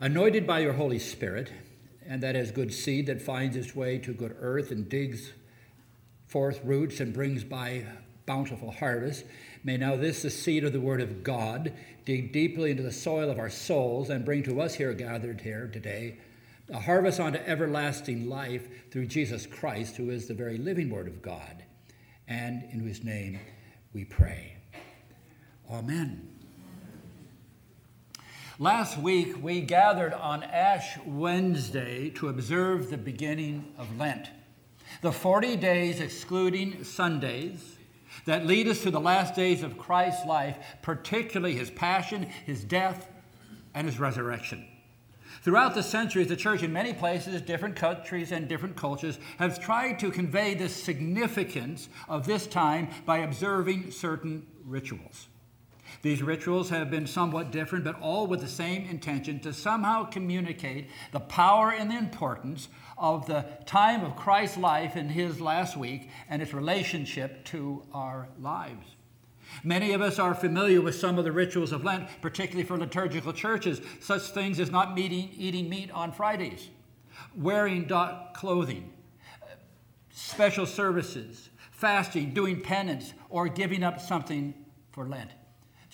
anointed 0.00 0.46
by 0.46 0.60
your 0.60 0.74
Holy 0.74 0.98
Spirit, 0.98 1.52
and 2.06 2.22
that 2.22 2.36
as 2.36 2.50
good 2.50 2.72
seed 2.72 3.06
that 3.06 3.22
finds 3.22 3.56
its 3.56 3.74
way 3.74 3.98
to 3.98 4.12
good 4.12 4.36
earth 4.38 4.70
and 4.70 4.88
digs 4.88 5.32
forth 6.26 6.60
roots 6.64 7.00
and 7.00 7.12
brings 7.12 7.44
by 7.44 7.84
bountiful 8.26 8.70
harvest, 8.70 9.24
may 9.64 9.76
now 9.76 9.96
this, 9.96 10.22
the 10.22 10.30
seed 10.30 10.64
of 10.64 10.72
the 10.72 10.80
Word 10.80 11.00
of 11.00 11.22
God, 11.22 11.72
dig 12.04 12.32
deeply 12.32 12.70
into 12.70 12.82
the 12.82 12.92
soil 12.92 13.30
of 13.30 13.38
our 13.38 13.50
souls 13.50 14.10
and 14.10 14.24
bring 14.24 14.42
to 14.42 14.60
us 14.60 14.74
here 14.74 14.92
gathered 14.92 15.40
here 15.40 15.68
today 15.72 16.18
a 16.72 16.80
harvest 16.80 17.20
unto 17.20 17.38
everlasting 17.38 18.28
life 18.28 18.90
through 18.90 19.06
Jesus 19.06 19.46
Christ, 19.46 19.96
who 19.96 20.10
is 20.10 20.26
the 20.26 20.34
very 20.34 20.58
living 20.58 20.90
Word 20.90 21.06
of 21.06 21.22
God, 21.22 21.62
and 22.26 22.64
in 22.72 22.80
whose 22.80 23.04
name 23.04 23.38
we 23.92 24.04
pray. 24.04 24.56
Amen. 25.70 26.35
Last 28.58 28.96
week, 28.96 29.42
we 29.42 29.60
gathered 29.60 30.14
on 30.14 30.42
Ash 30.42 30.96
Wednesday 31.04 32.08
to 32.10 32.30
observe 32.30 32.88
the 32.88 32.96
beginning 32.96 33.70
of 33.76 33.98
Lent, 33.98 34.30
the 35.02 35.12
40 35.12 35.56
days 35.56 36.00
excluding 36.00 36.82
Sundays 36.82 37.76
that 38.24 38.46
lead 38.46 38.66
us 38.66 38.80
to 38.84 38.90
the 38.90 38.98
last 38.98 39.34
days 39.34 39.62
of 39.62 39.76
Christ's 39.76 40.24
life, 40.24 40.56
particularly 40.80 41.54
his 41.54 41.70
passion, 41.70 42.22
his 42.46 42.64
death, 42.64 43.10
and 43.74 43.86
his 43.86 44.00
resurrection. 44.00 44.66
Throughout 45.42 45.74
the 45.74 45.82
centuries, 45.82 46.28
the 46.28 46.34
church 46.34 46.62
in 46.62 46.72
many 46.72 46.94
places, 46.94 47.42
different 47.42 47.76
countries, 47.76 48.32
and 48.32 48.48
different 48.48 48.74
cultures 48.74 49.18
have 49.38 49.60
tried 49.60 49.98
to 49.98 50.10
convey 50.10 50.54
the 50.54 50.70
significance 50.70 51.90
of 52.08 52.24
this 52.24 52.46
time 52.46 52.88
by 53.04 53.18
observing 53.18 53.90
certain 53.90 54.46
rituals. 54.64 55.28
These 56.06 56.22
rituals 56.22 56.70
have 56.70 56.88
been 56.88 57.08
somewhat 57.08 57.50
different, 57.50 57.84
but 57.84 58.00
all 58.00 58.28
with 58.28 58.40
the 58.40 58.46
same 58.46 58.88
intention 58.88 59.40
to 59.40 59.52
somehow 59.52 60.04
communicate 60.04 60.88
the 61.10 61.18
power 61.18 61.72
and 61.72 61.90
the 61.90 61.98
importance 61.98 62.68
of 62.96 63.26
the 63.26 63.44
time 63.66 64.04
of 64.04 64.14
Christ's 64.14 64.56
life 64.56 64.94
in 64.94 65.08
his 65.08 65.40
last 65.40 65.76
week 65.76 66.08
and 66.28 66.40
its 66.40 66.54
relationship 66.54 67.44
to 67.46 67.82
our 67.92 68.28
lives. 68.40 68.86
Many 69.64 69.94
of 69.94 70.00
us 70.00 70.20
are 70.20 70.32
familiar 70.32 70.80
with 70.80 70.94
some 70.94 71.18
of 71.18 71.24
the 71.24 71.32
rituals 71.32 71.72
of 71.72 71.82
Lent, 71.82 72.08
particularly 72.22 72.62
for 72.62 72.78
liturgical 72.78 73.32
churches, 73.32 73.80
such 73.98 74.22
things 74.30 74.60
as 74.60 74.70
not 74.70 74.94
meeting, 74.94 75.30
eating 75.36 75.68
meat 75.68 75.90
on 75.90 76.12
Fridays, 76.12 76.68
wearing 77.34 77.84
dark 77.84 78.32
clothing, 78.32 78.92
special 80.12 80.66
services, 80.66 81.48
fasting, 81.72 82.32
doing 82.32 82.60
penance, 82.60 83.12
or 83.28 83.48
giving 83.48 83.82
up 83.82 84.00
something 84.00 84.54
for 84.92 85.08
Lent. 85.08 85.32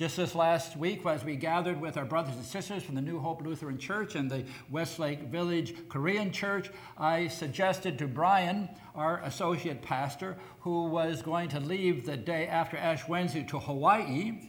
Just 0.03 0.17
this 0.17 0.35
last 0.35 0.77
week, 0.77 1.07
as 1.07 1.23
we 1.23 1.37
gathered 1.37 1.81
with 1.81 1.97
our 1.97 2.05
brothers 2.05 2.35
and 2.35 2.45
sisters 2.45 2.83
from 2.83 2.97
the 2.97 3.01
New 3.01 3.21
Hope 3.21 3.41
Lutheran 3.41 3.79
Church 3.79 4.17
and 4.17 4.29
the 4.29 4.45
Westlake 4.69 5.29
Village 5.29 5.77
Korean 5.89 6.33
Church, 6.33 6.73
I 6.99 7.29
suggested 7.29 8.01
to 8.01 8.09
Brian, 8.09 8.69
our 8.97 9.21
associate 9.21 9.81
pastor, 9.81 10.37
who 10.59 10.87
was 10.87 11.23
going 11.23 11.51
to 11.51 11.61
leave 11.61 12.05
the 12.05 12.17
day 12.17 12.49
after 12.49 12.77
Ash 12.77 13.07
Wednesday 13.07 13.45
to 13.45 13.61
Hawaii, 13.61 14.41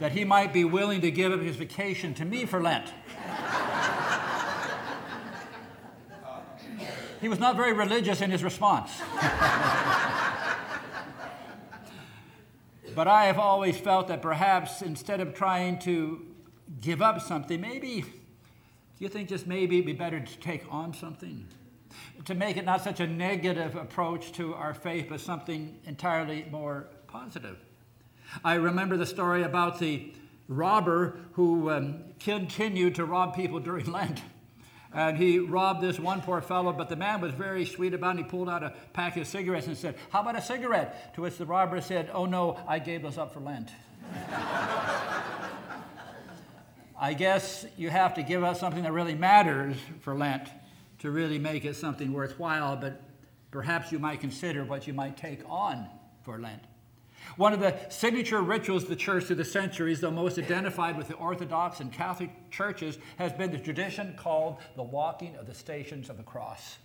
that 0.00 0.12
he 0.12 0.24
might 0.24 0.54
be 0.54 0.64
willing 0.64 1.02
to 1.02 1.10
give 1.10 1.30
up 1.30 1.40
his 1.40 1.56
vacation 1.56 2.14
to 2.14 2.24
me 2.24 2.46
for 2.46 2.62
Lent. 2.62 2.86
he 7.20 7.28
was 7.28 7.38
not 7.38 7.54
very 7.54 7.74
religious 7.74 8.22
in 8.22 8.30
his 8.30 8.42
response. 8.42 8.92
But 12.94 13.08
I 13.08 13.26
have 13.26 13.38
always 13.38 13.76
felt 13.78 14.08
that 14.08 14.22
perhaps 14.22 14.82
instead 14.82 15.20
of 15.20 15.34
trying 15.34 15.78
to 15.80 16.26
give 16.80 17.00
up 17.00 17.20
something, 17.20 17.60
maybe, 17.60 18.02
do 18.02 18.08
you 18.98 19.08
think 19.08 19.28
just 19.28 19.46
maybe 19.46 19.76
it'd 19.76 19.86
be 19.86 19.92
better 19.92 20.20
to 20.20 20.38
take 20.38 20.64
on 20.70 20.92
something? 20.92 21.46
To 22.24 22.34
make 22.34 22.56
it 22.56 22.64
not 22.64 22.82
such 22.82 23.00
a 23.00 23.06
negative 23.06 23.76
approach 23.76 24.32
to 24.32 24.54
our 24.54 24.74
faith, 24.74 25.06
but 25.08 25.20
something 25.20 25.78
entirely 25.84 26.46
more 26.50 26.88
positive. 27.06 27.58
I 28.44 28.54
remember 28.54 28.96
the 28.96 29.06
story 29.06 29.42
about 29.42 29.78
the 29.78 30.12
robber 30.48 31.18
who 31.32 31.70
um, 31.70 32.04
continued 32.20 32.94
to 32.96 33.04
rob 33.04 33.34
people 33.34 33.60
during 33.60 33.86
Lent. 33.92 34.22
And 34.94 35.16
he 35.16 35.38
robbed 35.38 35.80
this 35.80 35.98
one 35.98 36.20
poor 36.20 36.42
fellow, 36.42 36.72
but 36.72 36.88
the 36.88 36.96
man 36.96 37.20
was 37.20 37.32
very 37.32 37.64
sweet 37.64 37.94
about 37.94 38.16
it. 38.16 38.18
He 38.18 38.24
pulled 38.24 38.48
out 38.48 38.62
a 38.62 38.74
pack 38.92 39.16
of 39.16 39.26
cigarettes 39.26 39.66
and 39.66 39.76
said, 39.76 39.96
How 40.10 40.20
about 40.20 40.36
a 40.36 40.42
cigarette? 40.42 41.14
To 41.14 41.22
which 41.22 41.38
the 41.38 41.46
robber 41.46 41.80
said, 41.80 42.10
Oh 42.12 42.26
no, 42.26 42.60
I 42.68 42.78
gave 42.78 43.02
those 43.02 43.16
up 43.16 43.32
for 43.32 43.40
Lent. 43.40 43.70
I 47.00 47.14
guess 47.14 47.66
you 47.76 47.90
have 47.90 48.14
to 48.14 48.22
give 48.22 48.44
up 48.44 48.56
something 48.56 48.82
that 48.84 48.92
really 48.92 49.14
matters 49.14 49.76
for 50.00 50.14
Lent 50.14 50.48
to 51.00 51.10
really 51.10 51.38
make 51.38 51.64
it 51.64 51.74
something 51.74 52.12
worthwhile, 52.12 52.76
but 52.76 53.02
perhaps 53.50 53.90
you 53.90 53.98
might 53.98 54.20
consider 54.20 54.64
what 54.64 54.86
you 54.86 54.92
might 54.92 55.16
take 55.16 55.40
on 55.48 55.88
for 56.22 56.38
Lent. 56.38 56.62
One 57.36 57.52
of 57.52 57.60
the 57.60 57.76
signature 57.88 58.42
rituals 58.42 58.84
of 58.84 58.88
the 58.88 58.96
church 58.96 59.24
through 59.24 59.36
the 59.36 59.44
centuries, 59.44 60.00
though 60.00 60.10
most 60.10 60.38
identified 60.38 60.96
with 60.96 61.08
the 61.08 61.14
Orthodox 61.14 61.80
and 61.80 61.92
Catholic 61.92 62.30
churches, 62.50 62.98
has 63.18 63.32
been 63.32 63.50
the 63.50 63.58
tradition 63.58 64.14
called 64.16 64.58
the 64.76 64.82
walking 64.82 65.36
of 65.36 65.46
the 65.46 65.54
stations 65.54 66.10
of 66.10 66.16
the 66.16 66.22
cross. 66.22 66.78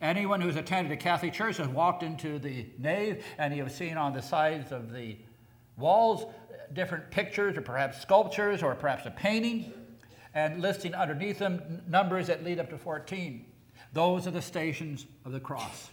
Anyone 0.00 0.40
who's 0.40 0.56
attended 0.56 0.92
a 0.92 0.96
Catholic 0.96 1.32
church 1.32 1.58
has 1.58 1.68
walked 1.68 2.02
into 2.02 2.38
the 2.38 2.66
nave 2.78 3.24
and 3.38 3.54
you 3.54 3.62
have 3.62 3.72
seen 3.72 3.96
on 3.96 4.12
the 4.12 4.22
sides 4.22 4.72
of 4.72 4.92
the 4.92 5.16
walls 5.76 6.24
uh, 6.24 6.72
different 6.72 7.10
pictures 7.10 7.56
or 7.56 7.62
perhaps 7.62 8.00
sculptures 8.00 8.62
or 8.62 8.74
perhaps 8.74 9.06
a 9.06 9.10
painting 9.10 9.72
and 10.34 10.60
listing 10.60 10.94
underneath 10.94 11.38
them 11.38 11.82
numbers 11.88 12.26
that 12.26 12.44
lead 12.44 12.58
up 12.58 12.68
to 12.70 12.78
14. 12.78 13.46
Those 13.92 14.26
are 14.26 14.32
the 14.32 14.42
stations 14.42 15.06
of 15.24 15.32
the 15.32 15.40
cross. 15.40 15.90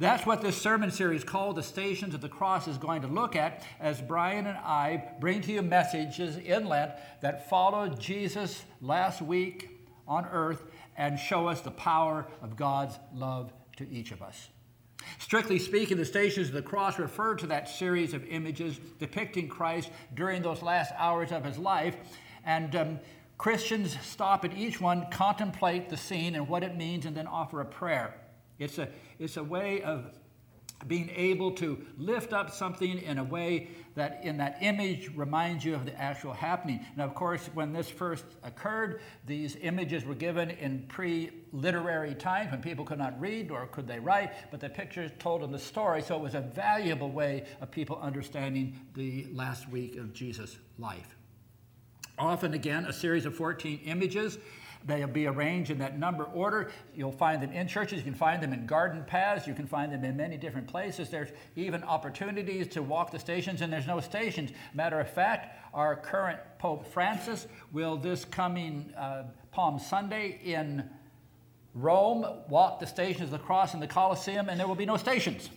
That's 0.00 0.24
what 0.24 0.40
this 0.40 0.56
sermon 0.56 0.90
series 0.90 1.24
called 1.24 1.56
The 1.56 1.62
Stations 1.62 2.14
of 2.14 2.22
the 2.22 2.28
Cross 2.30 2.66
is 2.68 2.78
going 2.78 3.02
to 3.02 3.06
look 3.06 3.36
at 3.36 3.62
as 3.78 4.00
Brian 4.00 4.46
and 4.46 4.56
I 4.56 5.04
bring 5.20 5.42
to 5.42 5.52
you 5.52 5.60
messages 5.60 6.38
in 6.38 6.64
Lent 6.64 6.92
that 7.20 7.50
follow 7.50 7.86
Jesus 7.86 8.64
last 8.80 9.20
week 9.20 9.68
on 10.08 10.24
earth 10.24 10.62
and 10.96 11.18
show 11.18 11.48
us 11.48 11.60
the 11.60 11.70
power 11.70 12.26
of 12.40 12.56
God's 12.56 12.98
love 13.14 13.52
to 13.76 13.86
each 13.90 14.10
of 14.10 14.22
us. 14.22 14.48
Strictly 15.18 15.58
speaking, 15.58 15.98
the 15.98 16.06
Stations 16.06 16.48
of 16.48 16.54
the 16.54 16.62
Cross 16.62 16.98
refer 16.98 17.34
to 17.34 17.46
that 17.48 17.68
series 17.68 18.14
of 18.14 18.24
images 18.24 18.80
depicting 18.98 19.48
Christ 19.48 19.90
during 20.14 20.40
those 20.40 20.62
last 20.62 20.94
hours 20.96 21.30
of 21.30 21.44
his 21.44 21.58
life. 21.58 21.96
And 22.46 22.74
um, 22.74 23.00
Christians 23.36 23.98
stop 24.00 24.46
at 24.46 24.56
each 24.56 24.80
one, 24.80 25.10
contemplate 25.10 25.90
the 25.90 25.98
scene 25.98 26.36
and 26.36 26.48
what 26.48 26.62
it 26.62 26.74
means, 26.74 27.04
and 27.04 27.14
then 27.14 27.26
offer 27.26 27.60
a 27.60 27.66
prayer. 27.66 28.14
It's 28.58 28.78
a, 28.78 28.88
it's 29.20 29.36
a 29.36 29.44
way 29.44 29.82
of 29.82 30.06
being 30.86 31.10
able 31.14 31.52
to 31.52 31.78
lift 31.98 32.32
up 32.32 32.50
something 32.50 33.02
in 33.02 33.18
a 33.18 33.24
way 33.24 33.68
that 33.94 34.20
in 34.24 34.38
that 34.38 34.56
image 34.62 35.10
reminds 35.14 35.62
you 35.62 35.74
of 35.74 35.84
the 35.84 35.94
actual 36.00 36.32
happening. 36.32 36.80
Now, 36.96 37.04
of 37.04 37.14
course, 37.14 37.50
when 37.52 37.72
this 37.72 37.90
first 37.90 38.24
occurred, 38.42 39.02
these 39.26 39.56
images 39.60 40.06
were 40.06 40.14
given 40.14 40.50
in 40.50 40.86
pre-literary 40.88 42.14
times 42.14 42.50
when 42.50 42.62
people 42.62 42.86
could 42.86 42.98
not 42.98 43.20
read 43.20 43.50
or 43.50 43.66
could 43.66 43.86
they 43.86 43.98
write, 43.98 44.32
but 44.50 44.60
the 44.60 44.70
pictures 44.70 45.10
told 45.18 45.42
them 45.42 45.52
the 45.52 45.58
story, 45.58 46.00
so 46.00 46.16
it 46.16 46.22
was 46.22 46.34
a 46.34 46.40
valuable 46.40 47.10
way 47.10 47.44
of 47.60 47.70
people 47.70 47.98
understanding 48.00 48.78
the 48.94 49.26
last 49.34 49.68
week 49.68 49.96
of 49.96 50.14
Jesus' 50.14 50.56
life. 50.78 51.16
Often, 52.18 52.54
again, 52.54 52.86
a 52.86 52.92
series 52.92 53.26
of 53.26 53.34
14 53.34 53.80
images 53.84 54.38
They'll 54.86 55.06
be 55.06 55.26
arranged 55.26 55.70
in 55.70 55.78
that 55.78 55.98
number 55.98 56.24
order. 56.24 56.70
You'll 56.94 57.12
find 57.12 57.42
them 57.42 57.52
in 57.52 57.68
churches. 57.68 57.98
You 57.98 58.04
can 58.04 58.14
find 58.14 58.42
them 58.42 58.52
in 58.52 58.66
garden 58.66 59.04
paths. 59.06 59.46
You 59.46 59.54
can 59.54 59.66
find 59.66 59.92
them 59.92 60.04
in 60.04 60.16
many 60.16 60.36
different 60.36 60.66
places. 60.66 61.10
There's 61.10 61.30
even 61.54 61.84
opportunities 61.84 62.66
to 62.68 62.82
walk 62.82 63.10
the 63.10 63.18
stations, 63.18 63.60
and 63.60 63.72
there's 63.72 63.86
no 63.86 64.00
stations. 64.00 64.50
Matter 64.72 64.98
of 64.98 65.10
fact, 65.10 65.58
our 65.74 65.96
current 65.96 66.40
Pope 66.58 66.86
Francis 66.86 67.46
will 67.72 67.96
this 67.96 68.24
coming 68.24 68.92
uh, 68.96 69.24
Palm 69.52 69.78
Sunday 69.78 70.40
in 70.44 70.88
Rome 71.74 72.26
walk 72.48 72.80
the 72.80 72.86
stations 72.86 73.24
of 73.24 73.30
the 73.30 73.38
cross 73.38 73.74
in 73.74 73.80
the 73.80 73.86
Colosseum, 73.86 74.48
and 74.48 74.58
there 74.58 74.66
will 74.66 74.74
be 74.74 74.86
no 74.86 74.96
stations. 74.96 75.50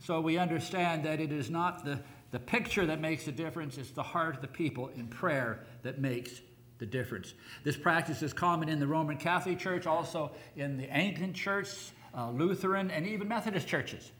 So 0.00 0.20
we 0.20 0.36
understand 0.36 1.04
that 1.04 1.20
it 1.20 1.32
is 1.32 1.48
not 1.48 1.84
the, 1.84 2.00
the 2.30 2.38
picture 2.38 2.84
that 2.86 3.00
makes 3.00 3.24
the 3.24 3.32
difference, 3.32 3.78
it's 3.78 3.90
the 3.90 4.02
heart 4.02 4.34
of 4.34 4.42
the 4.42 4.48
people 4.48 4.88
in 4.88 5.06
prayer 5.06 5.64
that 5.82 5.98
makes 6.00 6.42
the 6.78 6.86
difference. 6.86 7.34
This 7.62 7.76
practice 7.76 8.22
is 8.22 8.32
common 8.32 8.68
in 8.68 8.80
the 8.80 8.86
Roman 8.86 9.16
Catholic 9.16 9.58
Church, 9.58 9.86
also 9.86 10.32
in 10.56 10.76
the 10.76 10.90
Anglican 10.90 11.32
Church, 11.32 11.68
uh, 12.16 12.30
Lutheran, 12.30 12.90
and 12.90 13.06
even 13.06 13.28
Methodist 13.28 13.66
churches. 13.66 14.12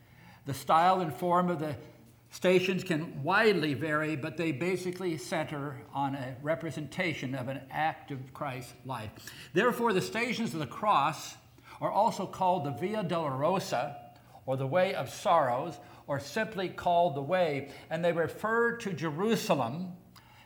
The 0.46 0.54
style 0.54 1.00
and 1.00 1.12
form 1.12 1.50
of 1.50 1.58
the 1.58 1.74
Stations 2.34 2.82
can 2.82 3.22
widely 3.22 3.74
vary, 3.74 4.16
but 4.16 4.36
they 4.36 4.50
basically 4.50 5.16
center 5.16 5.80
on 5.94 6.16
a 6.16 6.34
representation 6.42 7.32
of 7.32 7.46
an 7.46 7.60
act 7.70 8.10
of 8.10 8.34
Christ's 8.34 8.74
life. 8.84 9.12
Therefore, 9.52 9.92
the 9.92 10.00
stations 10.00 10.52
of 10.52 10.58
the 10.58 10.66
cross 10.66 11.36
are 11.80 11.92
also 11.92 12.26
called 12.26 12.64
the 12.64 12.72
Via 12.72 13.04
Dolorosa, 13.04 13.94
or 14.46 14.56
the 14.56 14.66
Way 14.66 14.94
of 14.94 15.10
Sorrows, 15.10 15.78
or 16.08 16.18
simply 16.18 16.68
called 16.68 17.14
the 17.14 17.22
Way, 17.22 17.70
and 17.88 18.04
they 18.04 18.10
refer 18.10 18.78
to 18.78 18.92
Jerusalem 18.92 19.92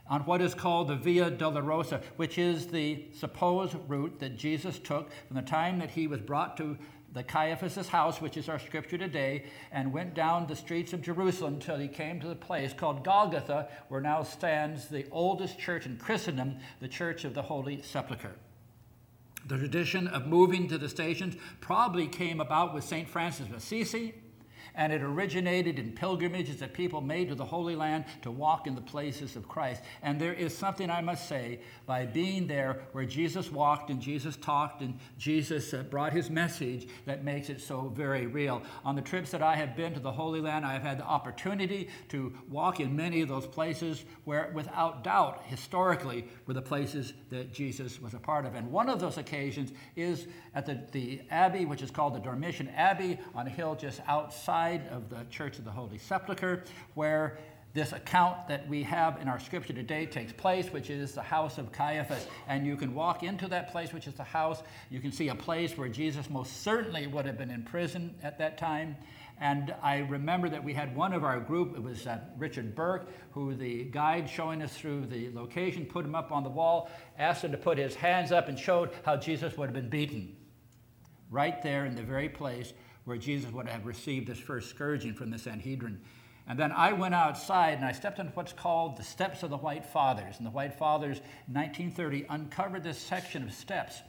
on 0.08 0.22
what 0.22 0.40
is 0.40 0.54
called 0.54 0.88
the 0.88 0.96
Via 0.96 1.30
Dolorosa, 1.30 2.02
which 2.16 2.38
is 2.38 2.66
the 2.66 3.04
supposed 3.12 3.76
route 3.86 4.18
that 4.20 4.36
Jesus 4.36 4.78
took 4.78 5.10
from 5.26 5.36
the 5.36 5.42
time 5.42 5.78
that 5.78 5.90
he 5.90 6.06
was 6.06 6.20
brought 6.20 6.56
to 6.56 6.78
the 7.12 7.22
Caiaphas' 7.22 7.88
house, 7.88 8.20
which 8.20 8.36
is 8.36 8.48
our 8.48 8.58
scripture 8.58 8.98
today, 8.98 9.44
and 9.72 9.92
went 9.92 10.14
down 10.14 10.46
the 10.46 10.56
streets 10.56 10.92
of 10.92 11.02
Jerusalem 11.02 11.54
until 11.54 11.78
he 11.78 11.88
came 11.88 12.20
to 12.20 12.28
the 12.28 12.34
place 12.34 12.72
called 12.72 13.04
Golgotha, 13.04 13.68
where 13.88 14.00
now 14.00 14.22
stands 14.22 14.88
the 14.88 15.06
oldest 15.10 15.58
church 15.58 15.86
in 15.86 15.96
Christendom, 15.96 16.58
the 16.80 16.88
Church 16.88 17.24
of 17.24 17.34
the 17.34 17.42
Holy 17.42 17.80
Sepulchre. 17.82 18.34
The 19.46 19.56
tradition 19.56 20.06
of 20.08 20.26
moving 20.26 20.68
to 20.68 20.76
the 20.76 20.88
stations 20.88 21.36
probably 21.60 22.06
came 22.06 22.40
about 22.40 22.74
with 22.74 22.84
St. 22.84 23.08
Francis 23.08 23.46
of 23.48 23.54
Assisi 23.54 24.14
and 24.78 24.92
it 24.92 25.02
originated 25.02 25.76
in 25.78 25.90
pilgrimages 25.90 26.60
that 26.60 26.72
people 26.72 27.00
made 27.00 27.28
to 27.28 27.34
the 27.34 27.44
Holy 27.44 27.74
Land 27.74 28.04
to 28.22 28.30
walk 28.30 28.68
in 28.68 28.76
the 28.76 28.80
places 28.80 29.34
of 29.34 29.48
Christ. 29.48 29.82
And 30.02 30.20
there 30.20 30.32
is 30.32 30.56
something 30.56 30.88
I 30.88 31.00
must 31.00 31.28
say 31.28 31.58
by 31.84 32.06
being 32.06 32.46
there 32.46 32.82
where 32.92 33.04
Jesus 33.04 33.50
walked 33.50 33.90
and 33.90 34.00
Jesus 34.00 34.36
talked 34.36 34.80
and 34.80 34.96
Jesus 35.18 35.74
uh, 35.74 35.82
brought 35.82 36.12
his 36.12 36.30
message 36.30 36.86
that 37.06 37.24
makes 37.24 37.50
it 37.50 37.60
so 37.60 37.92
very 37.94 38.28
real. 38.28 38.62
On 38.84 38.94
the 38.94 39.02
trips 39.02 39.32
that 39.32 39.42
I 39.42 39.56
have 39.56 39.74
been 39.74 39.94
to 39.94 40.00
the 40.00 40.12
Holy 40.12 40.40
Land, 40.40 40.64
I 40.64 40.74
have 40.74 40.82
had 40.82 40.98
the 40.98 41.04
opportunity 41.04 41.88
to 42.10 42.32
walk 42.48 42.78
in 42.78 42.94
many 42.94 43.20
of 43.20 43.28
those 43.28 43.48
places 43.48 44.04
where, 44.24 44.52
without 44.54 45.02
doubt, 45.02 45.42
historically, 45.46 46.24
were 46.46 46.54
the 46.54 46.62
places 46.62 47.14
that 47.30 47.52
Jesus 47.52 48.00
was 48.00 48.14
a 48.14 48.18
part 48.18 48.46
of. 48.46 48.54
And 48.54 48.70
one 48.70 48.88
of 48.88 49.00
those 49.00 49.18
occasions 49.18 49.72
is 49.96 50.28
at 50.54 50.66
the, 50.66 50.78
the 50.92 51.20
abbey, 51.30 51.64
which 51.64 51.82
is 51.82 51.90
called 51.90 52.14
the 52.14 52.20
Dormition 52.20 52.68
Abbey, 52.76 53.18
on 53.34 53.48
a 53.48 53.50
hill 53.50 53.74
just 53.74 54.00
outside 54.06 54.67
of 54.90 55.08
the 55.08 55.24
Church 55.30 55.58
of 55.58 55.64
the 55.64 55.70
Holy 55.70 55.98
Sepulchre, 55.98 56.64
where 56.94 57.38
this 57.74 57.92
account 57.92 58.48
that 58.48 58.66
we 58.68 58.82
have 58.82 59.20
in 59.20 59.28
our 59.28 59.38
scripture 59.38 59.72
today 59.72 60.06
takes 60.06 60.32
place, 60.32 60.72
which 60.72 60.90
is 60.90 61.12
the 61.12 61.22
house 61.22 61.58
of 61.58 61.70
Caiaphas. 61.70 62.26
And 62.48 62.66
you 62.66 62.76
can 62.76 62.94
walk 62.94 63.22
into 63.22 63.46
that 63.48 63.70
place, 63.70 63.92
which 63.92 64.06
is 64.06 64.14
the 64.14 64.24
house. 64.24 64.62
You 64.90 65.00
can 65.00 65.12
see 65.12 65.28
a 65.28 65.34
place 65.34 65.76
where 65.76 65.88
Jesus 65.88 66.30
most 66.30 66.62
certainly 66.62 67.06
would 67.06 67.26
have 67.26 67.38
been 67.38 67.50
in 67.50 67.62
prison 67.62 68.14
at 68.22 68.38
that 68.38 68.58
time. 68.58 68.96
And 69.40 69.74
I 69.82 69.98
remember 69.98 70.48
that 70.48 70.64
we 70.64 70.74
had 70.74 70.96
one 70.96 71.12
of 71.12 71.22
our 71.22 71.38
group, 71.38 71.76
it 71.76 71.82
was 71.82 72.06
uh, 72.06 72.18
Richard 72.36 72.74
Burke, 72.74 73.08
who 73.30 73.54
the 73.54 73.84
guide 73.84 74.28
showing 74.28 74.62
us 74.62 74.76
through 74.76 75.06
the 75.06 75.30
location 75.32 75.84
put 75.86 76.04
him 76.04 76.14
up 76.14 76.32
on 76.32 76.42
the 76.42 76.50
wall, 76.50 76.90
asked 77.18 77.44
him 77.44 77.52
to 77.52 77.58
put 77.58 77.78
his 77.78 77.94
hands 77.94 78.32
up, 78.32 78.48
and 78.48 78.58
showed 78.58 78.90
how 79.04 79.16
Jesus 79.16 79.56
would 79.56 79.66
have 79.66 79.74
been 79.74 79.88
beaten. 79.88 80.36
Right 81.30 81.62
there 81.62 81.84
in 81.84 81.94
the 81.94 82.02
very 82.02 82.28
place 82.28 82.72
where 83.08 83.16
Jesus 83.16 83.50
would 83.52 83.66
have 83.66 83.86
received 83.86 84.28
his 84.28 84.38
first 84.38 84.68
scourging 84.68 85.14
from 85.14 85.30
the 85.30 85.38
Sanhedrin. 85.38 85.98
And 86.46 86.58
then 86.58 86.72
I 86.72 86.92
went 86.92 87.14
outside 87.14 87.78
and 87.78 87.84
I 87.84 87.92
stepped 87.92 88.20
on 88.20 88.28
what's 88.34 88.52
called 88.52 88.96
the 88.96 89.02
steps 89.02 89.42
of 89.42 89.50
the 89.50 89.56
White 89.56 89.84
Fathers. 89.84 90.36
And 90.36 90.46
the 90.46 90.50
White 90.50 90.74
Fathers, 90.74 91.18
in 91.48 91.54
1930, 91.54 92.26
uncovered 92.28 92.82
this 92.82 92.98
section 92.98 93.42
of 93.42 93.52
steps 93.52 94.02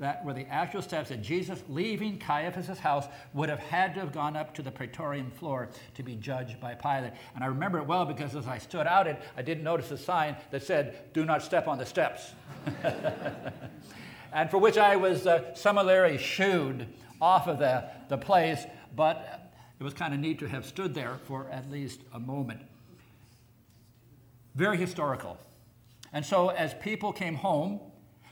that 0.00 0.24
were 0.24 0.32
the 0.32 0.46
actual 0.46 0.82
steps 0.82 1.10
that 1.10 1.20
Jesus, 1.20 1.62
leaving 1.68 2.18
Caiaphas' 2.18 2.78
house, 2.78 3.06
would 3.34 3.48
have 3.48 3.58
had 3.58 3.94
to 3.94 4.00
have 4.00 4.12
gone 4.12 4.36
up 4.36 4.54
to 4.54 4.62
the 4.62 4.70
praetorium 4.70 5.30
floor 5.30 5.68
to 5.94 6.02
be 6.02 6.16
judged 6.16 6.58
by 6.58 6.74
Pilate. 6.74 7.12
And 7.34 7.44
I 7.44 7.48
remember 7.48 7.78
it 7.78 7.86
well 7.86 8.04
because 8.04 8.34
as 8.34 8.46
I 8.46 8.58
stood 8.58 8.86
out 8.86 9.06
it, 9.06 9.20
I 9.36 9.42
didn't 9.42 9.62
notice 9.62 9.90
a 9.90 9.98
sign 9.98 10.36
that 10.50 10.62
said, 10.62 11.12
Do 11.12 11.24
not 11.24 11.42
step 11.42 11.68
on 11.68 11.78
the 11.78 11.86
steps. 11.86 12.32
and 14.32 14.50
for 14.50 14.58
which 14.58 14.78
I 14.78 14.96
was 14.96 15.26
uh, 15.26 15.54
summarily 15.54 16.18
shooed 16.18 16.86
off 17.20 17.46
of 17.46 17.58
the, 17.58 17.84
the 18.08 18.18
place, 18.18 18.64
but 18.94 19.52
it 19.78 19.82
was 19.82 19.94
kind 19.94 20.12
of 20.12 20.20
neat 20.20 20.38
to 20.40 20.46
have 20.46 20.66
stood 20.66 20.94
there 20.94 21.18
for 21.24 21.48
at 21.50 21.70
least 21.70 22.00
a 22.12 22.20
moment. 22.20 22.60
Very 24.54 24.76
historical. 24.76 25.38
And 26.12 26.24
so, 26.24 26.48
as 26.48 26.74
people 26.74 27.12
came 27.12 27.36
home, 27.36 27.80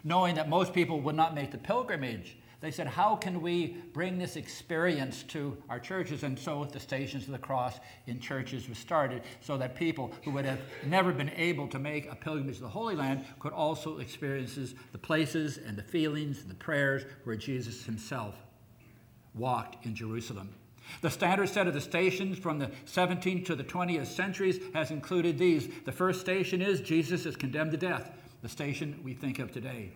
knowing 0.05 0.35
that 0.35 0.49
most 0.49 0.75
people 0.75 1.01
would 1.01 1.15
not 1.15 1.35
make 1.35 1.51
the 1.51 1.59
pilgrimage, 1.59 2.37
they 2.61 2.73
said, 2.73 2.89
How 2.89 3.15
can 3.15 3.41
we 3.41 3.77
bring 3.93 4.19
this 4.19 4.35
experience 4.35 5.23
to 5.25 5.57
our 5.69 5.79
churches? 5.79 6.25
And 6.25 6.37
so 6.37 6.65
the 6.65 6.81
Stations 6.81 7.27
of 7.27 7.33
the 7.33 7.39
Cross 7.39 7.79
in 8.09 8.19
churches 8.19 8.69
was 8.69 8.79
started 8.79 9.23
so 9.41 9.57
that 9.59 9.77
people 9.77 10.13
who 10.25 10.33
would 10.33 10.45
have 10.45 10.61
never 10.85 11.13
been 11.13 11.31
able 11.31 11.69
to 11.69 11.79
make 11.79 12.11
a 12.11 12.17
pilgrimage 12.17 12.57
to 12.57 12.63
the 12.63 12.69
Holy 12.69 12.97
Land 12.97 13.25
could 13.39 13.53
also 13.53 13.99
experience 13.99 14.59
the 14.91 14.99
places 14.99 15.59
and 15.59 15.79
the 15.79 15.85
feelings 15.85 16.41
and 16.43 16.51
the 16.51 16.57
prayers 16.57 17.05
where 17.25 17.37
Jesus 17.37 17.85
himself 17.85 18.35
walked 19.39 19.85
in 19.87 19.95
Jerusalem. 19.95 20.51
The 21.01 21.11
standard 21.11 21.49
set 21.49 21.67
of 21.67 21.75
the 21.75 21.81
stations 21.81 22.39
from 22.39 22.59
the 22.59 22.71
17th 22.87 23.47
to 23.47 23.55
the 23.55 23.65
20th 23.65 24.07
centuries 24.07 24.59
has 24.75 24.91
included 24.91 25.39
these. 25.39 25.69
The 25.85 25.93
first 25.93 26.21
station 26.21 26.63
is 26.63 26.81
Jesus 26.81 27.27
is 27.27 27.37
condemned 27.37 27.73
to 27.73 27.77
death, 27.77 28.11
the 28.43 28.49
station 28.49 28.99
we 29.05 29.15
think 29.15 29.39
of 29.39 29.53
today. 29.53 29.93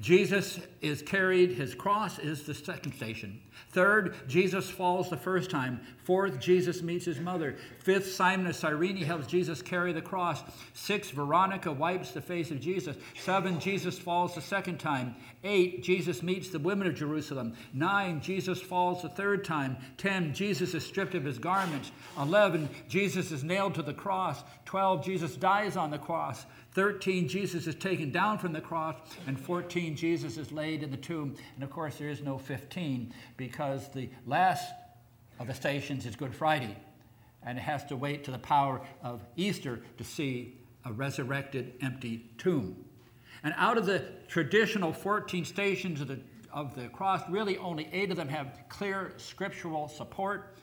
Jesus 0.00 0.60
is 0.80 1.02
carried, 1.02 1.52
his 1.52 1.74
cross 1.74 2.18
is 2.18 2.42
the 2.42 2.54
second 2.54 2.94
station. 2.94 3.40
Third, 3.72 4.14
Jesus 4.26 4.68
falls 4.68 5.10
the 5.10 5.16
first 5.16 5.50
time. 5.50 5.80
Fourth, 6.02 6.40
Jesus 6.40 6.82
meets 6.82 7.04
his 7.04 7.20
mother. 7.20 7.56
Fifth, 7.78 8.12
Simon 8.12 8.48
of 8.48 8.56
Cyrene 8.56 8.96
helps 8.96 9.28
Jesus 9.28 9.62
carry 9.62 9.92
the 9.92 10.02
cross. 10.02 10.42
Six, 10.74 11.10
Veronica 11.10 11.70
wipes 11.70 12.10
the 12.10 12.20
face 12.20 12.50
of 12.50 12.60
Jesus. 12.60 12.96
Seven, 13.20 13.60
Jesus 13.60 13.98
falls 13.98 14.34
the 14.34 14.40
second 14.40 14.78
time. 14.78 15.14
Eight, 15.44 15.84
Jesus 15.84 16.22
meets 16.22 16.48
the 16.48 16.58
women 16.58 16.88
of 16.88 16.96
Jerusalem. 16.96 17.54
Nine, 17.72 18.20
Jesus 18.20 18.60
falls 18.60 19.02
the 19.02 19.08
third 19.08 19.44
time. 19.44 19.76
Ten, 19.98 20.34
Jesus 20.34 20.74
is 20.74 20.84
stripped 20.84 21.14
of 21.14 21.24
his 21.24 21.38
garments. 21.38 21.92
Eleven, 22.18 22.68
Jesus 22.88 23.30
is 23.30 23.44
nailed 23.44 23.74
to 23.76 23.82
the 23.82 23.94
cross. 23.94 24.42
Twelve, 24.64 25.04
Jesus 25.04 25.36
dies 25.36 25.76
on 25.76 25.90
the 25.90 25.98
cross. 25.98 26.44
13, 26.72 27.26
Jesus 27.26 27.66
is 27.66 27.74
taken 27.74 28.12
down 28.12 28.38
from 28.38 28.52
the 28.52 28.60
cross, 28.60 28.96
and 29.26 29.38
14, 29.38 29.96
Jesus 29.96 30.36
is 30.36 30.52
laid 30.52 30.82
in 30.82 30.90
the 30.90 30.96
tomb. 30.96 31.34
And 31.56 31.64
of 31.64 31.70
course, 31.70 31.96
there 31.96 32.08
is 32.08 32.22
no 32.22 32.38
15 32.38 33.12
because 33.36 33.88
the 33.88 34.08
last 34.26 34.70
of 35.40 35.48
the 35.48 35.54
stations 35.54 36.06
is 36.06 36.14
Good 36.14 36.34
Friday, 36.34 36.76
and 37.42 37.58
it 37.58 37.62
has 37.62 37.84
to 37.86 37.96
wait 37.96 38.22
to 38.24 38.30
the 38.30 38.38
power 38.38 38.80
of 39.02 39.24
Easter 39.36 39.80
to 39.98 40.04
see 40.04 40.58
a 40.84 40.92
resurrected, 40.92 41.74
empty 41.82 42.30
tomb. 42.38 42.84
And 43.42 43.54
out 43.56 43.78
of 43.78 43.86
the 43.86 44.04
traditional 44.28 44.92
14 44.92 45.44
stations 45.44 46.00
of 46.00 46.08
the, 46.08 46.20
of 46.52 46.74
the 46.74 46.88
cross, 46.88 47.22
really 47.28 47.58
only 47.58 47.88
eight 47.92 48.10
of 48.10 48.16
them 48.16 48.28
have 48.28 48.60
clear 48.68 49.14
scriptural 49.16 49.88
support. 49.88 50.56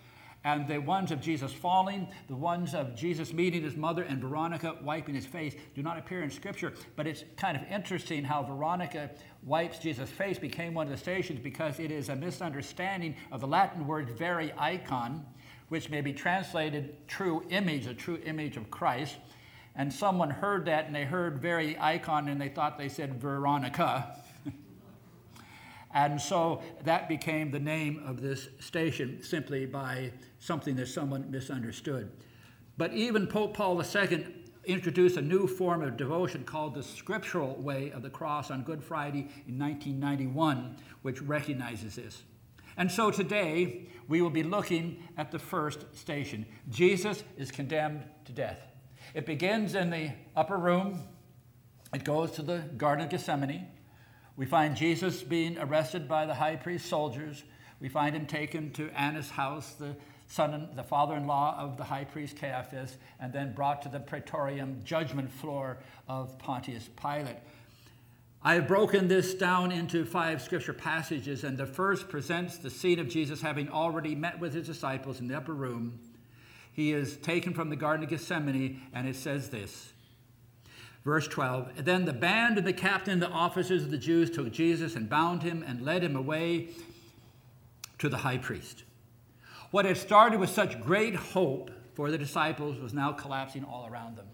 And 0.47 0.65
the 0.65 0.77
ones 0.77 1.11
of 1.11 1.19
Jesus 1.19 1.51
falling, 1.51 2.07
the 2.29 2.35
ones 2.35 2.73
of 2.73 2.95
Jesus 2.95 3.33
meeting 3.33 3.63
his 3.63 3.75
mother, 3.75 4.03
and 4.03 4.21
Veronica 4.21 4.77
wiping 4.81 5.13
his 5.13 5.25
face 5.25 5.53
do 5.75 5.83
not 5.83 5.97
appear 5.97 6.23
in 6.23 6.31
Scripture. 6.31 6.71
But 6.95 7.05
it's 7.05 7.25
kind 7.35 7.57
of 7.57 7.63
interesting 7.69 8.23
how 8.23 8.43
Veronica 8.43 9.09
wipes 9.43 9.77
Jesus' 9.77 10.09
face 10.09 10.39
became 10.39 10.73
one 10.73 10.87
of 10.87 10.91
the 10.93 10.97
stations 10.97 11.41
because 11.41 11.81
it 11.81 11.91
is 11.91 12.07
a 12.07 12.15
misunderstanding 12.15 13.17
of 13.29 13.41
the 13.41 13.47
Latin 13.47 13.85
word 13.85 14.11
vera 14.11 14.49
icon, 14.57 15.25
which 15.67 15.89
may 15.89 15.99
be 15.99 16.13
translated 16.13 16.95
true 17.09 17.43
image, 17.49 17.85
a 17.85 17.93
true 17.93 18.21
image 18.25 18.55
of 18.55 18.71
Christ. 18.71 19.17
And 19.75 19.91
someone 19.91 20.29
heard 20.29 20.63
that 20.67 20.85
and 20.85 20.95
they 20.95 21.03
heard 21.03 21.41
vera 21.41 21.75
icon 21.77 22.29
and 22.29 22.39
they 22.39 22.47
thought 22.47 22.77
they 22.77 22.87
said 22.87 23.19
Veronica. 23.19 24.15
And 25.97 26.21
so 26.21 26.61
that 26.83 27.09
became 27.09 27.49
the 27.49 27.59
name 27.59 28.03
of 28.05 28.21
this 28.21 28.49
station 28.59 29.19
simply 29.23 29.65
by 29.65 30.11
something 30.37 30.75
that 30.75 30.89
someone 30.89 31.31
misunderstood. 31.31 32.11
But 32.77 32.93
even 32.93 33.25
Pope 33.25 33.57
Paul 33.57 33.81
II 33.81 34.27
introduced 34.65 35.17
a 35.17 35.21
new 35.23 35.47
form 35.47 35.81
of 35.81 35.97
devotion 35.97 36.43
called 36.43 36.75
the 36.75 36.83
scriptural 36.83 37.55
way 37.55 37.89
of 37.89 38.03
the 38.03 38.11
cross 38.11 38.51
on 38.51 38.61
Good 38.61 38.83
Friday 38.83 39.27
in 39.47 39.57
1991, 39.57 40.77
which 41.01 41.19
recognizes 41.23 41.95
this. 41.95 42.21
And 42.77 42.91
so 42.91 43.09
today 43.09 43.87
we 44.07 44.21
will 44.21 44.29
be 44.29 44.43
looking 44.43 45.01
at 45.17 45.31
the 45.31 45.39
first 45.39 45.83
station. 45.97 46.45
Jesus 46.69 47.23
is 47.37 47.49
condemned 47.49 48.03
to 48.25 48.31
death. 48.33 48.59
It 49.15 49.25
begins 49.25 49.73
in 49.73 49.89
the 49.89 50.11
upper 50.35 50.57
room, 50.57 50.99
it 51.91 52.03
goes 52.03 52.29
to 52.33 52.43
the 52.43 52.59
Garden 52.77 53.05
of 53.05 53.09
Gethsemane. 53.09 53.65
We 54.37 54.45
find 54.45 54.75
Jesus 54.75 55.23
being 55.23 55.57
arrested 55.57 56.07
by 56.07 56.27
the 56.27 56.35
high 56.35 56.55
priest's 56.55 56.87
soldiers. 56.87 57.43
We 57.81 57.89
find 57.89 58.15
him 58.15 58.27
taken 58.27 58.71
to 58.73 58.89
Annas' 58.91 59.31
house, 59.31 59.73
the 59.73 59.95
son, 60.27 60.69
the 60.75 60.83
father-in-law 60.83 61.57
of 61.57 61.75
the 61.75 61.83
high 61.83 62.03
priest 62.03 62.37
Caiaphas, 62.37 62.97
and 63.19 63.33
then 63.33 63.53
brought 63.53 63.81
to 63.81 63.89
the 63.89 63.99
praetorium 63.99 64.81
judgment 64.83 65.31
floor 65.31 65.79
of 66.07 66.37
Pontius 66.37 66.87
Pilate. 67.01 67.37
I 68.43 68.53
have 68.53 68.67
broken 68.67 69.07
this 69.07 69.33
down 69.33 69.71
into 69.71 70.05
five 70.05 70.41
scripture 70.41 70.73
passages, 70.73 71.43
and 71.43 71.57
the 71.57 71.65
first 71.65 72.07
presents 72.07 72.57
the 72.57 72.69
scene 72.69 72.99
of 72.99 73.09
Jesus 73.09 73.41
having 73.41 73.69
already 73.69 74.13
met 74.13 74.39
with 74.39 74.53
his 74.53 74.67
disciples 74.67 75.19
in 75.19 75.27
the 75.27 75.35
upper 75.35 75.55
room. 75.55 75.99
he 76.77 76.93
is 76.93 77.17
taken 77.17 77.55
from 77.55 77.71
the 77.71 77.75
Garden 77.75 78.03
of 78.03 78.09
Gethsemane, 78.11 78.83
and 78.93 79.07
it 79.07 79.15
says 79.15 79.49
this. 79.49 79.93
Verse 81.07 81.25
12 81.29 81.85
Then 81.85 82.03
the 82.03 82.11
band 82.11 82.57
and 82.57 82.67
the 82.67 82.73
captain 82.73 83.13
and 83.13 83.21
the 83.21 83.29
officers 83.29 83.81
of 83.83 83.91
the 83.91 83.97
Jews 83.97 84.29
took 84.29 84.51
Jesus 84.51 84.97
and 84.97 85.09
bound 85.09 85.41
him 85.41 85.63
and 85.65 85.81
led 85.81 86.03
him 86.03 86.17
away 86.17 86.67
to 87.99 88.09
the 88.09 88.17
high 88.17 88.37
priest. 88.37 88.83
What 89.71 89.85
had 89.85 89.95
started 89.95 90.37
with 90.37 90.49
such 90.49 90.81
great 90.81 91.15
hope 91.15 91.71
for 91.93 92.11
the 92.11 92.17
disciples 92.17 92.77
was 92.77 92.93
now 92.93 93.13
collapsing 93.13 93.63
all 93.63 93.87
around 93.87 94.17
them. 94.17 94.25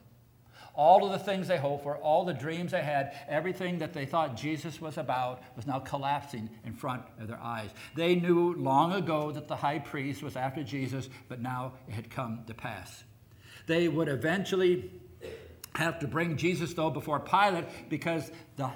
All 0.74 1.06
of 1.06 1.12
the 1.12 1.24
things 1.24 1.48
they 1.48 1.60
hoped 1.60 1.84
for, 1.84 1.96
all 1.98 2.26
the 2.26 2.34
dreams 2.34 2.72
they 2.72 2.82
had, 2.82 3.16
everything 3.28 3.78
that 3.78 3.94
they 3.94 4.08
thought 4.08 4.36
Jesus 4.36 4.82
was 4.82 4.98
about 4.98 5.44
was 5.56 5.68
now 5.68 5.78
collapsing 5.78 6.50
in 6.66 6.74
front 6.74 7.04
of 7.20 7.28
their 7.28 7.40
eyes. 7.40 7.70
They 7.96 8.16
knew 8.16 8.56
long 8.56 8.94
ago 8.94 9.30
that 9.30 9.48
the 9.48 9.56
high 9.56 9.78
priest 9.78 10.24
was 10.24 10.36
after 10.36 10.64
Jesus, 10.64 11.08
but 11.30 11.40
now 11.40 11.74
it 11.88 11.94
had 11.94 12.10
come 12.10 12.46
to 12.48 12.56
pass. 12.56 13.04
They 13.68 13.88
would 13.88 14.08
eventually 14.08 14.90
have 15.76 16.00
to 16.00 16.08
bring 16.08 16.38
Jesus, 16.38 16.74
though, 16.74 16.90
before 16.90 17.20
Pilate 17.20 17.66
because 17.90 18.32
the 18.58 18.72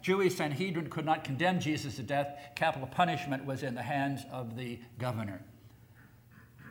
Jewish 0.00 0.36
Sanhedrin 0.36 0.88
could 0.88 1.04
not 1.04 1.24
condemn 1.24 1.60
Jesus 1.60 1.96
to 1.96 2.02
death. 2.02 2.38
Capital 2.54 2.88
punishment 2.88 3.44
was 3.44 3.62
in 3.62 3.74
the 3.74 3.82
hands 3.82 4.22
of 4.32 4.56
the 4.56 4.78
governor. 4.98 5.42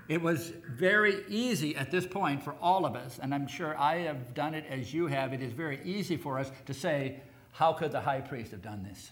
It 0.07 0.21
was 0.21 0.53
very 0.71 1.23
easy 1.27 1.75
at 1.75 1.91
this 1.91 2.07
point 2.07 2.41
for 2.41 2.55
all 2.61 2.85
of 2.85 2.95
us, 2.95 3.19
and 3.21 3.33
I'm 3.33 3.47
sure 3.47 3.77
I 3.77 3.97
have 3.99 4.33
done 4.33 4.53
it 4.53 4.65
as 4.69 4.93
you 4.93 5.07
have. 5.07 5.33
It 5.33 5.41
is 5.41 5.51
very 5.51 5.79
easy 5.83 6.15
for 6.15 6.39
us 6.39 6.49
to 6.65 6.73
say, 6.73 7.21
How 7.51 7.73
could 7.73 7.91
the 7.91 8.01
high 8.01 8.21
priest 8.21 8.51
have 8.51 8.61
done 8.61 8.83
this? 8.83 9.11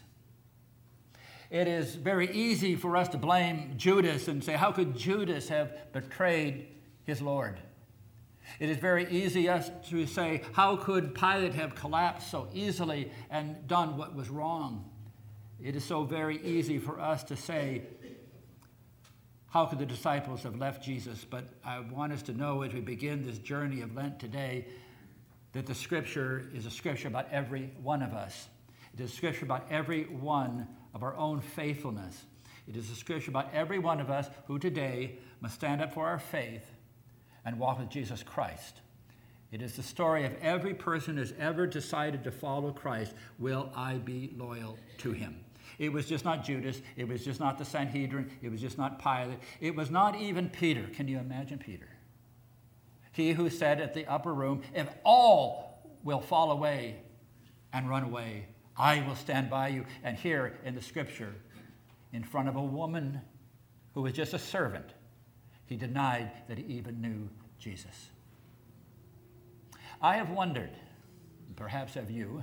It 1.50 1.68
is 1.68 1.94
very 1.94 2.32
easy 2.32 2.74
for 2.74 2.96
us 2.96 3.08
to 3.10 3.18
blame 3.18 3.74
Judas 3.76 4.26
and 4.26 4.42
say, 4.42 4.54
How 4.54 4.72
could 4.72 4.96
Judas 4.96 5.48
have 5.48 5.92
betrayed 5.92 6.68
his 7.04 7.20
Lord? 7.20 7.60
It 8.60 8.70
is 8.70 8.76
very 8.78 9.08
easy 9.10 9.48
us 9.48 9.70
to 9.90 10.06
say, 10.06 10.42
How 10.52 10.76
could 10.76 11.14
Pilate 11.14 11.54
have 11.54 11.74
collapsed 11.74 12.30
so 12.30 12.48
easily 12.52 13.10
and 13.30 13.66
done 13.66 13.96
what 13.96 14.14
was 14.14 14.28
wrong? 14.28 14.90
It 15.62 15.74
is 15.74 15.84
so 15.84 16.04
very 16.04 16.42
easy 16.44 16.78
for 16.78 17.00
us 17.00 17.24
to 17.24 17.36
say, 17.36 17.82
how 19.56 19.64
could 19.64 19.78
the 19.78 19.86
disciples 19.86 20.42
have 20.42 20.56
left 20.56 20.84
Jesus? 20.84 21.24
But 21.24 21.44
I 21.64 21.80
want 21.80 22.12
us 22.12 22.20
to 22.24 22.34
know 22.34 22.60
as 22.60 22.74
we 22.74 22.80
begin 22.80 23.24
this 23.24 23.38
journey 23.38 23.80
of 23.80 23.94
Lent 23.96 24.18
today 24.18 24.66
that 25.52 25.64
the 25.64 25.74
scripture 25.74 26.50
is 26.52 26.66
a 26.66 26.70
scripture 26.70 27.08
about 27.08 27.28
every 27.30 27.72
one 27.82 28.02
of 28.02 28.12
us. 28.12 28.48
It 28.92 29.00
is 29.00 29.12
a 29.12 29.16
scripture 29.16 29.46
about 29.46 29.66
every 29.70 30.04
one 30.04 30.68
of 30.92 31.02
our 31.02 31.16
own 31.16 31.40
faithfulness. 31.40 32.24
It 32.68 32.76
is 32.76 32.90
a 32.90 32.94
scripture 32.94 33.30
about 33.30 33.48
every 33.54 33.78
one 33.78 33.98
of 33.98 34.10
us 34.10 34.28
who 34.46 34.58
today 34.58 35.16
must 35.40 35.54
stand 35.54 35.80
up 35.80 35.94
for 35.94 36.06
our 36.06 36.18
faith 36.18 36.75
and 37.46 37.58
walk 37.58 37.78
with 37.78 37.88
Jesus 37.88 38.22
Christ. 38.22 38.80
It 39.52 39.62
is 39.62 39.76
the 39.76 39.82
story 39.82 40.26
of 40.26 40.34
every 40.42 40.74
person 40.74 41.14
who 41.14 41.20
has 41.20 41.32
ever 41.38 41.66
decided 41.66 42.24
to 42.24 42.32
follow 42.32 42.72
Christ. 42.72 43.14
Will 43.38 43.70
I 43.74 43.94
be 43.94 44.34
loyal 44.36 44.76
to 44.98 45.12
him? 45.12 45.40
It 45.78 45.92
was 45.92 46.06
just 46.06 46.24
not 46.24 46.44
Judas. 46.44 46.82
It 46.96 47.06
was 47.06 47.24
just 47.24 47.38
not 47.38 47.56
the 47.56 47.64
Sanhedrin. 47.64 48.30
It 48.42 48.50
was 48.50 48.60
just 48.60 48.76
not 48.76 49.00
Pilate. 49.00 49.38
It 49.60 49.74
was 49.74 49.90
not 49.90 50.16
even 50.16 50.50
Peter. 50.50 50.82
Can 50.94 51.06
you 51.06 51.18
imagine 51.18 51.58
Peter? 51.58 51.88
He 53.12 53.32
who 53.32 53.48
said 53.48 53.80
at 53.80 53.94
the 53.94 54.04
upper 54.06 54.34
room, 54.34 54.62
If 54.74 54.88
all 55.04 55.98
will 56.02 56.20
fall 56.20 56.50
away 56.50 56.96
and 57.72 57.88
run 57.88 58.02
away, 58.02 58.46
I 58.76 59.02
will 59.06 59.14
stand 59.14 59.48
by 59.48 59.68
you. 59.68 59.86
And 60.02 60.16
here 60.16 60.58
in 60.64 60.74
the 60.74 60.82
scripture, 60.82 61.34
in 62.12 62.24
front 62.24 62.48
of 62.48 62.56
a 62.56 62.62
woman 62.62 63.20
who 63.94 64.02
was 64.02 64.12
just 64.12 64.34
a 64.34 64.38
servant, 64.38 64.86
he 65.66 65.76
denied 65.76 66.30
that 66.48 66.58
he 66.58 66.64
even 66.64 67.00
knew 67.00 67.28
Jesus. 67.58 68.10
I 70.00 70.16
have 70.16 70.30
wondered, 70.30 70.70
perhaps 71.56 71.94
have 71.94 72.10
you, 72.10 72.42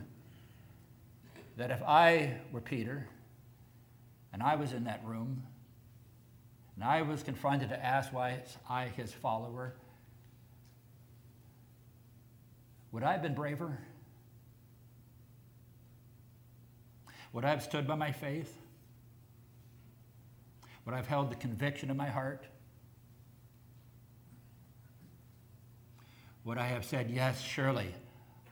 that 1.57 1.71
if 1.71 1.82
I 1.84 2.38
were 2.51 2.61
Peter, 2.61 3.07
and 4.34 4.41
I 4.41 4.55
was 4.55 4.74
in 4.74 4.86
that 4.86 5.03
room, 5.05 5.43
and 6.76 6.84
I 6.84 7.03
was 7.03 7.21
confronted 7.24 7.69
to 7.69 7.86
ask 7.86 8.11
why 8.11 8.41
I, 8.67 8.88
his 8.88 9.13
follower, 9.13 9.76
would 12.91 13.03
I 13.03 13.11
have 13.11 13.21
been 13.21 13.36
braver? 13.36 13.80
Would 17.32 17.45
I 17.45 17.49
have 17.49 17.63
stood 17.63 17.88
by 17.88 17.95
my 17.95 18.11
faith? 18.11 18.59
Would 20.86 20.93
I 20.93 20.97
have 20.97 21.07
held 21.07 21.32
the 21.32 21.36
conviction 21.36 21.89
in 21.89 21.97
my 21.97 22.09
heart? 22.09 22.45
Would 26.45 26.57
I 26.57 26.67
have 26.67 26.85
said, 26.85 27.09
Yes, 27.09 27.41
surely 27.41 27.93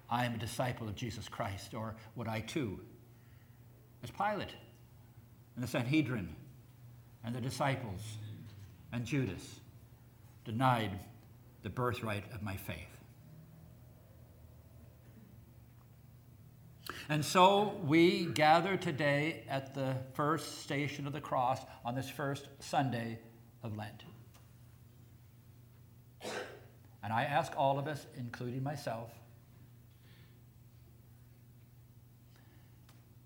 I 0.10 0.26
am 0.26 0.36
a 0.36 0.38
disciple 0.38 0.88
of 0.88 0.96
Jesus 0.96 1.28
Christ? 1.28 1.74
Or 1.74 1.96
would 2.16 2.28
I 2.28 2.42
too, 2.42 2.80
as 4.04 4.12
Pilate, 4.12 4.56
and 5.56 5.64
the 5.64 5.68
Sanhedrin 5.68 6.36
and 7.24 7.36
the 7.36 7.42
disciples 7.42 8.02
and 8.92 9.06
Judas 9.06 9.60
denied 10.46 10.92
the 11.64 11.70
birthright 11.70 12.24
of 12.34 12.42
my 12.42 12.56
faith. 12.56 12.78
And 17.10 17.24
so 17.24 17.78
we 17.84 18.26
gather 18.26 18.78
today 18.78 19.44
at 19.50 19.76
the 19.76 19.96
first 20.14 20.62
station 20.62 21.08
of 21.08 21.14
the 21.14 21.22
cross 21.22 21.60
on 21.84 21.94
this 21.94 22.10
first 22.10 22.48
Sunday 22.60 23.20
of 23.64 23.76
Lent. 23.76 24.04
And 27.04 27.12
I 27.12 27.24
ask 27.24 27.54
all 27.58 27.80
of 27.80 27.88
us, 27.88 28.06
including 28.18 28.64
myself, 28.64 29.12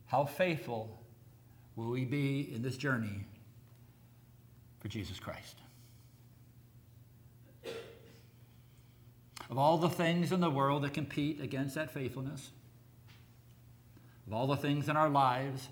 how 0.07 0.25
faithful 0.25 1.01
will 1.75 1.89
we 1.89 2.05
be 2.05 2.53
in 2.53 2.61
this 2.61 2.77
journey 2.77 3.25
for 4.79 4.87
Jesus 4.87 5.19
Christ? 5.19 5.57
Of 9.49 9.57
all 9.57 9.77
the 9.77 9.89
things 9.89 10.31
in 10.31 10.39
the 10.39 10.49
world 10.49 10.83
that 10.83 10.93
compete 10.93 11.41
against 11.41 11.75
that 11.75 11.91
faithfulness, 11.91 12.51
of 14.25 14.33
all 14.33 14.47
the 14.47 14.55
things 14.55 14.89
in 14.89 14.97
our 14.97 15.09
lives 15.09 15.69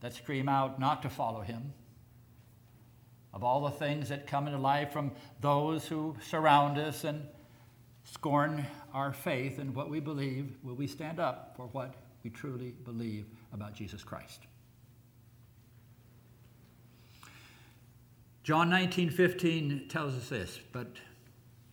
that 0.00 0.14
scream 0.14 0.48
out 0.48 0.80
not 0.80 1.02
to 1.02 1.10
follow 1.10 1.42
Him, 1.42 1.74
of 3.32 3.42
all 3.42 3.62
the 3.62 3.70
things 3.70 4.08
that 4.08 4.26
come 4.26 4.46
into 4.46 4.58
life 4.58 4.92
from 4.92 5.12
those 5.40 5.86
who 5.86 6.16
surround 6.22 6.78
us 6.78 7.04
and 7.04 7.26
scorn 8.04 8.66
our 8.92 9.12
faith 9.12 9.58
and 9.58 9.74
what 9.74 9.88
we 9.88 10.00
believe, 10.00 10.56
will 10.62 10.74
we 10.74 10.86
stand 10.86 11.18
up 11.18 11.54
for 11.56 11.66
what 11.68 11.94
we 12.22 12.30
truly 12.30 12.74
believe 12.84 13.26
about 13.52 13.74
Jesus 13.74 14.04
Christ? 14.04 14.46
John 18.42 18.68
19, 18.70 19.10
15 19.10 19.86
tells 19.88 20.14
us 20.14 20.28
this, 20.28 20.58
but 20.72 20.88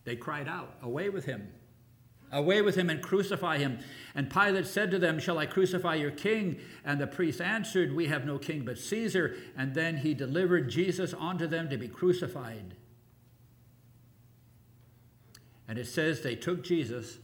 they 0.04 0.14
cried 0.14 0.48
out, 0.48 0.74
Away 0.82 1.08
with 1.08 1.24
him! 1.24 1.48
Away 2.32 2.62
with 2.62 2.76
him 2.76 2.88
and 2.90 3.02
crucify 3.02 3.58
him. 3.58 3.80
And 4.14 4.30
Pilate 4.30 4.66
said 4.66 4.90
to 4.92 4.98
them, 4.98 5.18
Shall 5.18 5.38
I 5.38 5.46
crucify 5.46 5.96
your 5.96 6.12
king? 6.12 6.60
And 6.84 7.00
the 7.00 7.06
priests 7.06 7.40
answered, 7.40 7.94
We 7.94 8.06
have 8.06 8.24
no 8.24 8.38
king 8.38 8.64
but 8.64 8.78
Caesar. 8.78 9.36
And 9.56 9.74
then 9.74 9.98
he 9.98 10.14
delivered 10.14 10.70
Jesus 10.70 11.12
unto 11.12 11.46
them 11.46 11.68
to 11.70 11.76
be 11.76 11.88
crucified. 11.88 12.76
And 15.66 15.78
it 15.78 15.86
says 15.86 16.20
they 16.20 16.36
took 16.36 16.62
Jesus 16.64 17.18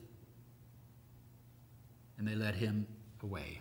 and 2.18 2.26
they 2.26 2.34
led 2.34 2.56
him 2.56 2.86
away. 3.22 3.60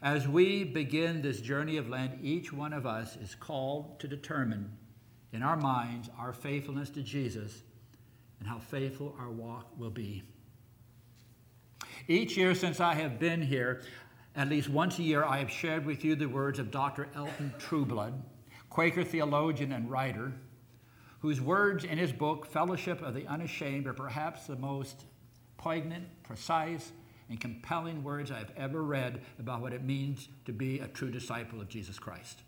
As 0.00 0.28
we 0.28 0.64
begin 0.64 1.22
this 1.22 1.40
journey 1.40 1.76
of 1.76 1.88
Lent, 1.88 2.18
each 2.22 2.52
one 2.52 2.72
of 2.72 2.84
us 2.86 3.16
is 3.16 3.34
called 3.34 3.98
to 4.00 4.08
determine 4.08 4.76
in 5.32 5.42
our 5.42 5.56
minds 5.56 6.10
our 6.18 6.32
faithfulness 6.32 6.90
to 6.90 7.02
Jesus 7.02 7.62
and 8.38 8.48
how 8.48 8.58
faithful 8.58 9.14
our 9.18 9.30
walk 9.30 9.66
will 9.78 9.90
be. 9.90 10.22
Each 12.08 12.36
year 12.36 12.54
since 12.54 12.80
I 12.80 12.94
have 12.94 13.18
been 13.18 13.40
here, 13.40 13.82
at 14.36 14.48
least 14.48 14.68
once 14.68 14.98
a 14.98 15.02
year, 15.02 15.24
I 15.24 15.38
have 15.38 15.50
shared 15.50 15.86
with 15.86 16.04
you 16.04 16.16
the 16.16 16.26
words 16.26 16.58
of 16.58 16.70
Dr. 16.70 17.08
Elton 17.14 17.54
Trueblood, 17.58 18.14
Quaker 18.68 19.04
theologian 19.04 19.72
and 19.72 19.90
writer, 19.90 20.32
whose 21.20 21.40
words 21.40 21.84
in 21.84 21.96
his 21.96 22.12
book, 22.12 22.46
Fellowship 22.46 23.00
of 23.00 23.14
the 23.14 23.26
Unashamed, 23.26 23.86
are 23.86 23.94
perhaps 23.94 24.46
the 24.46 24.56
most 24.56 25.04
poignant, 25.56 26.04
precise, 26.22 26.92
and 27.30 27.40
compelling 27.40 28.02
words 28.02 28.30
I've 28.30 28.52
ever 28.56 28.82
read 28.82 29.22
about 29.38 29.62
what 29.62 29.72
it 29.72 29.82
means 29.82 30.28
to 30.44 30.52
be 30.52 30.80
a 30.80 30.88
true 30.88 31.10
disciple 31.10 31.60
of 31.60 31.68
Jesus 31.68 31.98
Christ. 31.98 32.42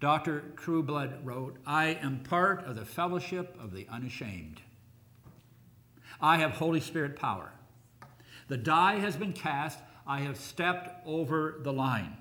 Dr. 0.00 0.44
Trueblood 0.56 1.24
wrote, 1.24 1.56
I 1.66 1.98
am 2.02 2.20
part 2.20 2.64
of 2.64 2.76
the 2.76 2.84
fellowship 2.84 3.56
of 3.60 3.72
the 3.72 3.86
unashamed. 3.90 4.60
I 6.20 6.38
have 6.38 6.52
Holy 6.52 6.80
Spirit 6.80 7.16
power. 7.16 7.52
The 8.48 8.56
die 8.56 8.98
has 8.98 9.16
been 9.16 9.32
cast. 9.32 9.78
I 10.06 10.20
have 10.20 10.38
stepped 10.38 11.06
over 11.06 11.60
the 11.62 11.72
line. 11.72 12.16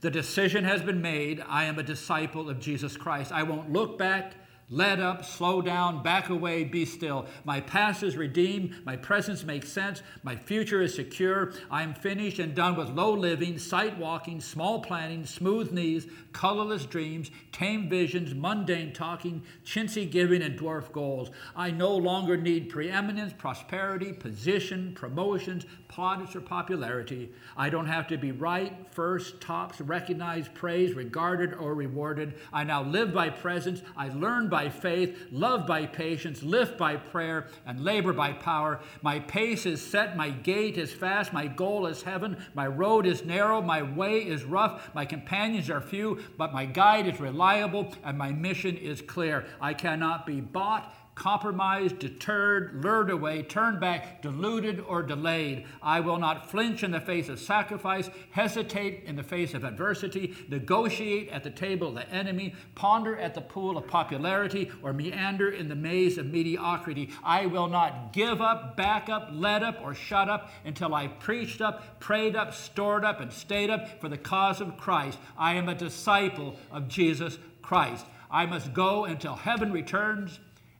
The 0.00 0.10
decision 0.10 0.64
has 0.64 0.82
been 0.82 1.02
made. 1.02 1.42
I 1.46 1.64
am 1.64 1.78
a 1.78 1.82
disciple 1.82 2.48
of 2.48 2.60
Jesus 2.60 2.96
Christ. 2.96 3.32
I 3.32 3.42
won't 3.42 3.72
look 3.72 3.98
back 3.98 4.34
let 4.70 5.00
up, 5.00 5.24
slow 5.24 5.62
down, 5.62 6.02
back 6.02 6.28
away, 6.28 6.64
be 6.64 6.84
still. 6.84 7.26
My 7.44 7.60
past 7.60 8.02
is 8.02 8.16
redeemed, 8.16 8.74
my 8.84 8.96
presence 8.96 9.42
makes 9.42 9.72
sense, 9.72 10.02
my 10.22 10.36
future 10.36 10.82
is 10.82 10.94
secure. 10.94 11.52
I 11.70 11.82
am 11.82 11.94
finished 11.94 12.38
and 12.38 12.54
done 12.54 12.76
with 12.76 12.90
low 12.90 13.14
living, 13.14 13.58
sight 13.58 13.96
walking, 13.96 14.40
small 14.40 14.80
planning, 14.80 15.24
smooth 15.24 15.72
knees, 15.72 16.06
colorless 16.32 16.84
dreams, 16.84 17.30
tame 17.50 17.88
visions, 17.88 18.34
mundane 18.34 18.92
talking, 18.92 19.42
chintzy 19.64 20.08
giving, 20.08 20.42
and 20.42 20.58
dwarf 20.58 20.92
goals. 20.92 21.30
I 21.56 21.70
no 21.70 21.94
longer 21.96 22.36
need 22.36 22.68
preeminence, 22.68 23.32
prosperity, 23.32 24.12
position, 24.12 24.92
promotions, 24.94 25.64
plaudits, 25.88 26.36
or 26.36 26.40
popularity. 26.40 27.32
I 27.56 27.70
don't 27.70 27.86
have 27.86 28.06
to 28.08 28.18
be 28.18 28.32
right, 28.32 28.74
first, 28.90 29.40
tops, 29.40 29.80
recognized, 29.80 30.54
praised, 30.54 30.94
regarded, 30.94 31.54
or 31.54 31.74
rewarded. 31.74 32.34
I 32.52 32.64
now 32.64 32.82
live 32.82 33.14
by 33.14 33.30
presence. 33.30 33.82
I 33.96 34.10
learn 34.10 34.48
by 34.48 34.57
faith, 34.66 35.28
love 35.30 35.66
by 35.66 35.84
patience, 35.84 36.42
lift 36.42 36.78
by 36.78 36.96
prayer, 36.96 37.48
and 37.66 37.84
labor 37.84 38.12
by 38.12 38.32
power. 38.32 38.80
My 39.02 39.20
pace 39.20 39.66
is 39.66 39.84
set, 39.84 40.16
my 40.16 40.30
gait 40.30 40.78
is 40.78 40.92
fast, 40.92 41.32
my 41.32 41.46
goal 41.46 41.86
is 41.86 42.02
heaven, 42.02 42.42
my 42.54 42.66
road 42.66 43.06
is 43.06 43.24
narrow, 43.24 43.60
my 43.60 43.82
way 43.82 44.20
is 44.20 44.42
rough, 44.44 44.92
my 44.94 45.04
companions 45.04 45.70
are 45.70 45.80
few, 45.80 46.18
but 46.36 46.52
my 46.52 46.64
guide 46.64 47.06
is 47.06 47.20
reliable, 47.20 47.94
and 48.02 48.16
my 48.16 48.32
mission 48.32 48.76
is 48.76 49.02
clear. 49.02 49.46
I 49.60 49.74
cannot 49.74 50.26
be 50.26 50.40
bought 50.40 50.94
compromised, 51.18 51.98
deterred, 51.98 52.82
lured 52.82 53.10
away, 53.10 53.42
turned 53.42 53.80
back, 53.80 54.22
deluded, 54.22 54.78
or 54.86 55.02
delayed. 55.02 55.66
I 55.82 55.98
will 55.98 56.16
not 56.16 56.48
flinch 56.48 56.84
in 56.84 56.92
the 56.92 57.00
face 57.00 57.28
of 57.28 57.40
sacrifice, 57.40 58.08
hesitate 58.30 59.02
in 59.04 59.16
the 59.16 59.24
face 59.24 59.52
of 59.52 59.64
adversity, 59.64 60.36
negotiate 60.48 61.28
at 61.30 61.42
the 61.42 61.50
table 61.50 61.88
of 61.88 61.94
the 61.96 62.08
enemy, 62.08 62.54
ponder 62.76 63.16
at 63.18 63.34
the 63.34 63.40
pool 63.40 63.76
of 63.76 63.88
popularity, 63.88 64.70
or 64.80 64.92
meander 64.92 65.50
in 65.50 65.68
the 65.68 65.74
maze 65.74 66.18
of 66.18 66.26
mediocrity. 66.26 67.10
I 67.24 67.46
will 67.46 67.68
not 67.68 68.12
give 68.12 68.40
up, 68.40 68.76
back 68.76 69.08
up, 69.08 69.30
let 69.32 69.64
up, 69.64 69.80
or 69.82 69.94
shut 69.94 70.28
up 70.28 70.52
until 70.64 70.94
I 70.94 71.08
preached 71.08 71.60
up, 71.60 71.98
prayed 71.98 72.36
up, 72.36 72.54
stored 72.54 73.04
up, 73.04 73.20
and 73.20 73.32
stayed 73.32 73.70
up 73.70 74.00
for 74.00 74.08
the 74.08 74.16
cause 74.16 74.60
of 74.60 74.76
Christ. 74.76 75.18
I 75.36 75.54
am 75.54 75.68
a 75.68 75.74
disciple 75.74 76.56
of 76.70 76.86
Jesus 76.86 77.38
Christ. 77.60 78.06
I 78.30 78.46
must 78.46 78.72
go 78.72 79.04
until 79.04 79.34
heaven 79.34 79.72
returns 79.72 80.38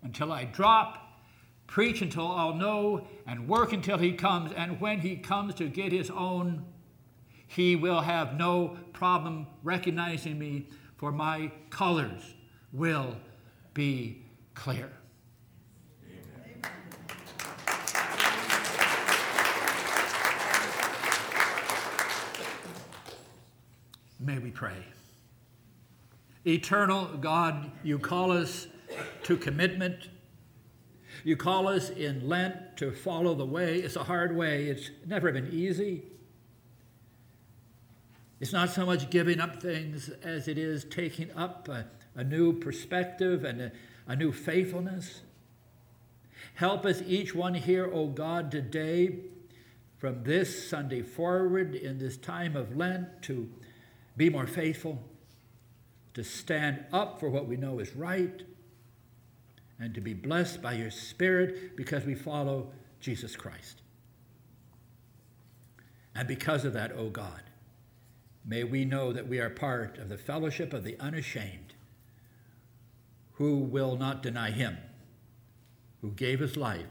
until 0.09 0.32
I 0.32 0.44
drop, 0.44 1.20
preach 1.66 2.00
until 2.00 2.26
all 2.26 2.54
know, 2.54 3.06
and 3.26 3.46
work 3.46 3.74
until 3.74 3.98
he 3.98 4.14
comes. 4.14 4.52
And 4.52 4.80
when 4.80 5.00
he 5.00 5.16
comes 5.16 5.54
to 5.56 5.68
get 5.68 5.92
his 5.92 6.09
own, 6.09 6.64
he 7.46 7.76
will 7.76 8.00
have 8.00 8.34
no 8.34 8.78
problem 8.94 9.46
recognizing 9.62 10.38
me, 10.38 10.66
for 10.96 11.12
my 11.12 11.52
colors 11.68 12.22
will 12.72 13.16
be 13.74 14.22
clear. 14.54 14.90
May 24.18 24.38
we 24.38 24.50
pray. 24.50 24.84
Eternal 26.46 27.04
God, 27.20 27.70
you 27.84 27.98
call 27.98 28.32
us 28.32 28.68
to 29.24 29.36
commitment. 29.36 30.09
You 31.24 31.36
call 31.36 31.68
us 31.68 31.91
in 31.91 32.28
Lent 32.28 32.76
to 32.76 32.93
follow 32.93 33.34
the 33.34 33.45
way. 33.45 33.78
It's 33.78 33.97
a 33.97 34.05
hard 34.05 34.36
way, 34.36 34.66
it's 34.66 34.91
never 35.07 35.32
been 35.32 35.51
easy. 35.53 36.05
It's 38.41 38.53
not 38.53 38.70
so 38.70 38.86
much 38.86 39.11
giving 39.11 39.41
up 39.41 39.61
things 39.61 40.11
as 40.22 40.47
it 40.47 40.59
is 40.59 40.84
taking 40.84 41.32
up 41.32 41.68
a, 41.68 41.86
a 42.14 42.22
new 42.22 42.53
perspective 42.53 43.45
and 43.45 43.61
a, 43.61 43.72
a 44.07 44.14
new 44.14 44.30
faithfulness. 44.30 45.22
Help 46.55 46.86
us, 46.86 47.03
each 47.07 47.34
one 47.34 47.55
here, 47.55 47.91
O 47.93 48.07
God, 48.07 48.51
today, 48.51 49.16
from 49.99 50.22
this 50.22 50.68
Sunday 50.68 51.03
forward 51.03 51.74
in 51.74 51.99
this 51.99 52.16
time 52.16 52.57
of 52.57 52.76
Lent, 52.76 53.22
to 53.22 53.49
be 54.16 54.30
more 54.30 54.47
faithful, 54.47 55.03
to 56.14 56.22
stand 56.22 56.84
up 56.93 57.18
for 57.18 57.28
what 57.28 57.49
we 57.49 57.57
know 57.57 57.80
is 57.80 57.95
right, 57.97 58.43
and 59.79 59.95
to 59.95 60.01
be 60.01 60.14
blessed 60.14 60.61
by 60.61 60.72
your 60.72 60.91
Spirit 60.91 61.76
because 61.76 62.05
we 62.05 62.14
follow 62.14 62.72
Jesus 63.01 63.37
Christ. 63.37 63.83
And 66.14 66.26
because 66.26 66.64
of 66.64 66.72
that, 66.72 66.93
O 66.93 66.97
oh 66.99 67.11
God, 67.11 67.43
may 68.45 68.64
we 68.64 68.85
know 68.85 69.12
that 69.12 69.29
we 69.29 69.39
are 69.39 69.51
part 69.51 69.99
of 69.99 70.09
the 70.09 70.18
fellowship 70.18 70.72
of 70.72 70.83
the 70.83 70.99
unashamed 70.99 71.74
who 73.33 73.59
will 73.59 73.97
not 73.97 74.22
deny 74.22 74.51
him 74.51 74.79
who 76.01 76.11
gave 76.12 76.41
his 76.41 76.57
life 76.57 76.87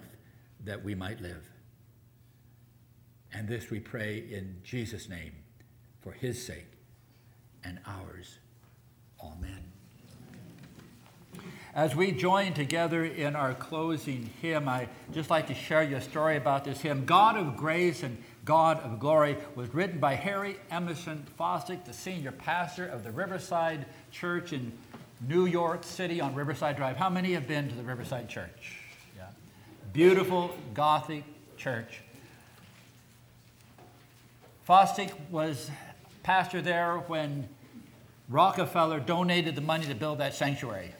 that 0.63 0.83
we 0.83 0.95
might 0.95 1.21
live. 1.21 1.49
And 3.33 3.47
this 3.47 3.69
we 3.69 3.79
pray 3.79 4.17
in 4.17 4.57
Jesus' 4.63 5.09
name 5.09 5.33
for 6.01 6.11
his 6.11 6.43
sake 6.43 6.71
and 7.63 7.79
ours. 7.85 8.39
Amen. 9.21 9.66
As 11.77 11.95
we 11.95 12.11
join 12.11 12.53
together 12.53 13.05
in 13.05 13.35
our 13.35 13.53
closing 13.53 14.31
hymn, 14.41 14.67
I 14.67 14.87
just 15.13 15.29
like 15.29 15.45
to 15.45 15.53
share 15.53 15.83
you 15.83 15.97
a 15.97 16.01
story 16.01 16.35
about 16.35 16.63
this 16.63 16.81
hymn. 16.81 17.05
God 17.05 17.37
of 17.37 17.55
Grace 17.55 18.01
and 18.01 18.17
God 18.45 18.79
of 18.79 18.99
Glory 18.99 19.37
was 19.53 19.71
written 19.75 19.99
by 19.99 20.15
Harry 20.15 20.57
Emerson 20.71 21.23
Fosdick, 21.39 21.85
the 21.85 21.93
senior 21.93 22.31
pastor 22.31 22.87
of 22.87 23.03
the 23.03 23.11
Riverside 23.11 23.85
Church 24.09 24.53
in 24.53 24.71
New 25.29 25.45
York 25.45 25.83
City 25.83 26.19
on 26.19 26.33
Riverside 26.33 26.77
Drive. 26.77 26.97
How 26.97 27.11
many 27.11 27.33
have 27.33 27.47
been 27.47 27.69
to 27.69 27.75
the 27.75 27.83
Riverside 27.83 28.27
Church? 28.27 28.79
Yeah. 29.15 29.27
Beautiful 29.93 30.57
Gothic 30.73 31.25
church. 31.57 32.01
Fosdick 34.67 35.11
was 35.29 35.69
pastor 36.23 36.59
there 36.59 36.97
when 37.05 37.47
Rockefeller 38.29 38.99
donated 38.99 39.53
the 39.53 39.61
money 39.61 39.85
to 39.85 39.93
build 39.93 40.17
that 40.17 40.33
sanctuary. 40.33 40.95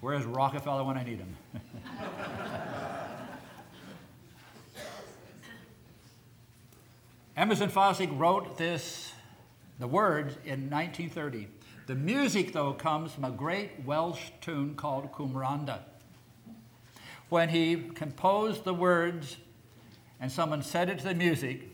Where's 0.00 0.24
Rockefeller 0.24 0.84
when 0.84 0.96
I 0.96 1.02
need 1.02 1.18
him? 1.18 1.36
Emerson 7.36 7.68
Fosdick 7.68 8.16
wrote 8.18 8.58
this, 8.58 9.12
the 9.78 9.88
words, 9.88 10.36
in 10.44 10.70
1930. 10.70 11.48
The 11.86 11.94
music, 11.96 12.52
though, 12.52 12.72
comes 12.72 13.12
from 13.12 13.24
a 13.24 13.30
great 13.30 13.84
Welsh 13.84 14.30
tune 14.40 14.74
called 14.76 15.10
Cwm 15.12 15.78
When 17.28 17.48
he 17.48 17.90
composed 17.94 18.64
the 18.64 18.74
words 18.74 19.36
and 20.20 20.30
someone 20.30 20.62
said 20.62 20.88
it 20.88 20.98
to 20.98 21.04
the 21.04 21.14
music, 21.14 21.70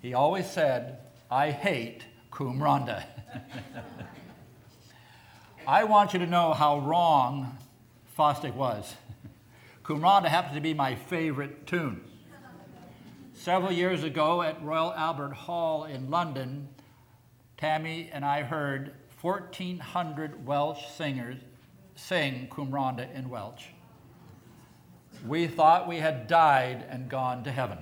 he 0.00 0.14
always 0.14 0.50
said, 0.50 0.98
I 1.30 1.50
hate 1.50 2.04
Cwm 2.30 3.04
I 5.66 5.84
want 5.84 6.12
you 6.12 6.18
to 6.18 6.26
know 6.26 6.54
how 6.54 6.80
wrong 6.80 7.56
Fosdick 8.18 8.54
was. 8.54 8.96
Cwm 9.84 10.00
Rhondda 10.00 10.26
happens 10.26 10.56
to 10.56 10.60
be 10.60 10.74
my 10.74 10.96
favorite 10.96 11.66
tune. 11.66 12.02
Several 13.32 13.70
years 13.70 14.02
ago 14.02 14.42
at 14.42 14.62
Royal 14.62 14.92
Albert 14.92 15.32
Hall 15.32 15.84
in 15.84 16.10
London, 16.10 16.68
Tammy 17.56 18.10
and 18.12 18.24
I 18.24 18.42
heard 18.42 18.92
1,400 19.20 20.44
Welsh 20.44 20.84
singers 20.88 21.38
sing 21.94 22.48
Cwm 22.50 22.70
Rhondda 22.70 23.14
in 23.14 23.28
Welsh. 23.28 23.66
We 25.26 25.46
thought 25.46 25.86
we 25.86 25.98
had 25.98 26.26
died 26.26 26.84
and 26.88 27.08
gone 27.08 27.44
to 27.44 27.52
heaven. 27.52 27.78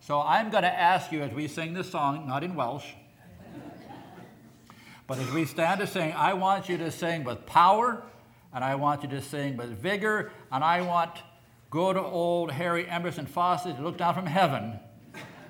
So 0.00 0.20
I'm 0.20 0.50
going 0.50 0.64
to 0.64 0.80
ask 0.80 1.12
you 1.12 1.22
as 1.22 1.32
we 1.32 1.46
sing 1.46 1.74
this 1.74 1.90
song, 1.90 2.26
not 2.26 2.42
in 2.42 2.56
Welsh, 2.56 2.86
but 5.12 5.20
as 5.20 5.30
we 5.30 5.44
stand 5.44 5.78
to 5.78 5.86
sing, 5.86 6.14
I 6.14 6.32
want 6.32 6.70
you 6.70 6.78
to 6.78 6.90
sing 6.90 7.22
with 7.22 7.44
power, 7.44 8.02
and 8.54 8.64
I 8.64 8.76
want 8.76 9.02
you 9.02 9.10
to 9.10 9.20
sing 9.20 9.58
with 9.58 9.68
vigor, 9.68 10.32
and 10.50 10.64
I 10.64 10.80
want 10.80 11.10
good 11.68 11.98
old 11.98 12.50
Harry 12.50 12.88
Emerson 12.88 13.26
Fosdick 13.26 13.76
to 13.76 13.82
look 13.82 13.98
down 13.98 14.14
from 14.14 14.24
heaven 14.24 14.80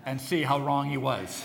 and 0.04 0.20
see 0.20 0.42
how 0.42 0.58
wrong 0.58 0.90
he 0.90 0.96
was. 0.96 1.44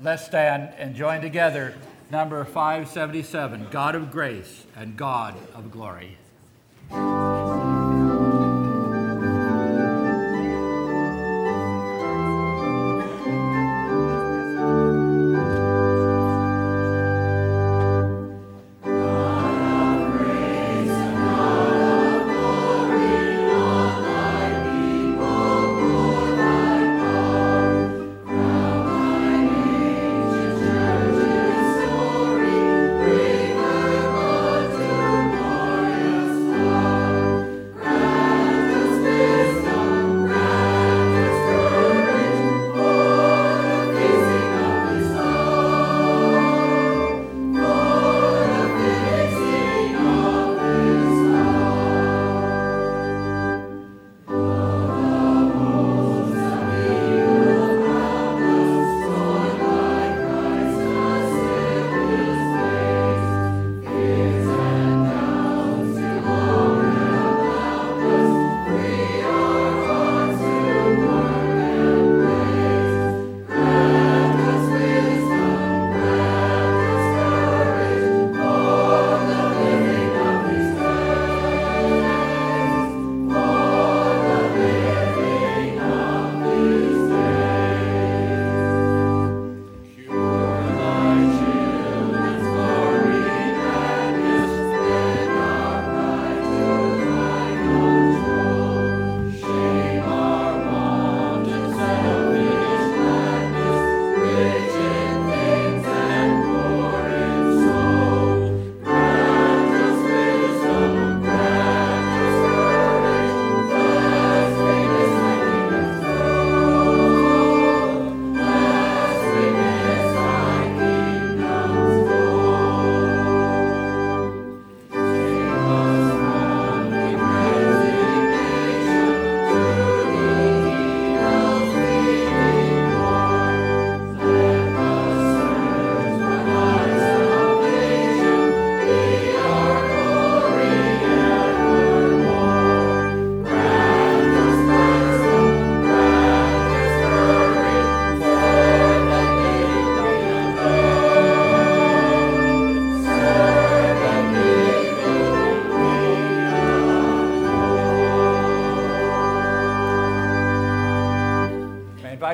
Let's 0.00 0.24
stand 0.24 0.72
and 0.78 0.94
join 0.94 1.20
together. 1.20 1.74
Number 2.12 2.44
577 2.44 3.66
God 3.72 3.96
of 3.96 4.12
grace 4.12 4.66
and 4.76 4.96
God 4.96 5.34
of 5.52 5.72
glory. 5.72 6.16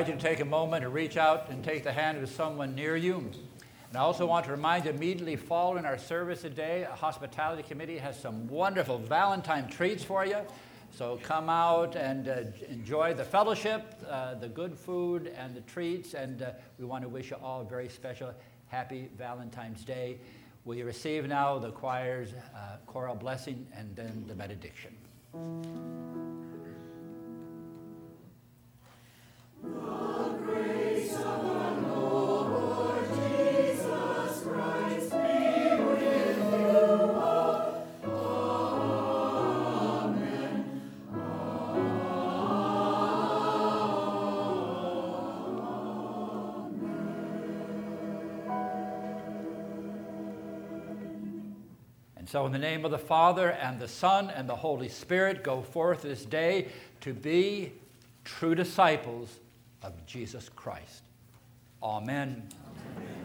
Invite 0.01 0.15
you 0.15 0.19
to 0.19 0.27
take 0.27 0.39
a 0.39 0.45
moment 0.45 0.81
to 0.81 0.89
reach 0.89 1.15
out 1.15 1.51
and 1.51 1.63
take 1.63 1.83
the 1.83 1.91
hand 1.91 2.17
of 2.17 2.27
someone 2.27 2.73
near 2.73 2.95
you. 2.95 3.17
And 3.17 3.97
I 3.97 3.99
also 3.99 4.25
want 4.25 4.45
to 4.45 4.51
remind 4.51 4.85
you 4.85 4.89
immediately 4.89 5.35
following 5.35 5.85
our 5.85 5.99
service 5.99 6.41
today, 6.41 6.87
a 6.91 6.95
hospitality 6.95 7.61
committee 7.61 7.99
has 7.99 8.19
some 8.19 8.47
wonderful 8.47 8.97
Valentine 8.97 9.67
treats 9.67 10.03
for 10.03 10.25
you. 10.25 10.39
So 10.89 11.19
come 11.21 11.49
out 11.49 11.95
and 11.95 12.27
uh, 12.27 12.43
enjoy 12.67 13.13
the 13.13 13.23
fellowship, 13.23 13.93
uh, 14.09 14.33
the 14.33 14.47
good 14.47 14.75
food, 14.75 15.31
and 15.37 15.55
the 15.55 15.61
treats. 15.61 16.15
And 16.15 16.41
uh, 16.41 16.53
we 16.79 16.85
want 16.85 17.03
to 17.03 17.09
wish 17.09 17.29
you 17.29 17.37
all 17.43 17.61
a 17.61 17.65
very 17.65 17.87
special 17.87 18.33
happy 18.69 19.07
Valentine's 19.19 19.83
Day. 19.83 20.17
You 20.65 20.83
receive 20.83 21.27
now 21.27 21.59
the 21.59 21.69
choir's 21.69 22.33
uh, 22.33 22.77
choral 22.87 23.15
blessing 23.15 23.67
and 23.75 23.95
then 23.95 24.23
the 24.27 24.33
benediction? 24.33 24.97
So, 52.31 52.45
in 52.45 52.53
the 52.53 52.57
name 52.59 52.85
of 52.85 52.91
the 52.91 52.97
Father, 52.97 53.49
and 53.49 53.77
the 53.77 53.89
Son, 53.89 54.29
and 54.29 54.47
the 54.47 54.55
Holy 54.55 54.87
Spirit, 54.87 55.43
go 55.43 55.61
forth 55.61 56.03
this 56.03 56.23
day 56.23 56.69
to 57.01 57.13
be 57.13 57.73
true 58.23 58.55
disciples 58.55 59.40
of 59.83 60.05
Jesus 60.05 60.49
Christ. 60.49 61.03
Amen. 61.81 62.47
Amen. 62.97 63.20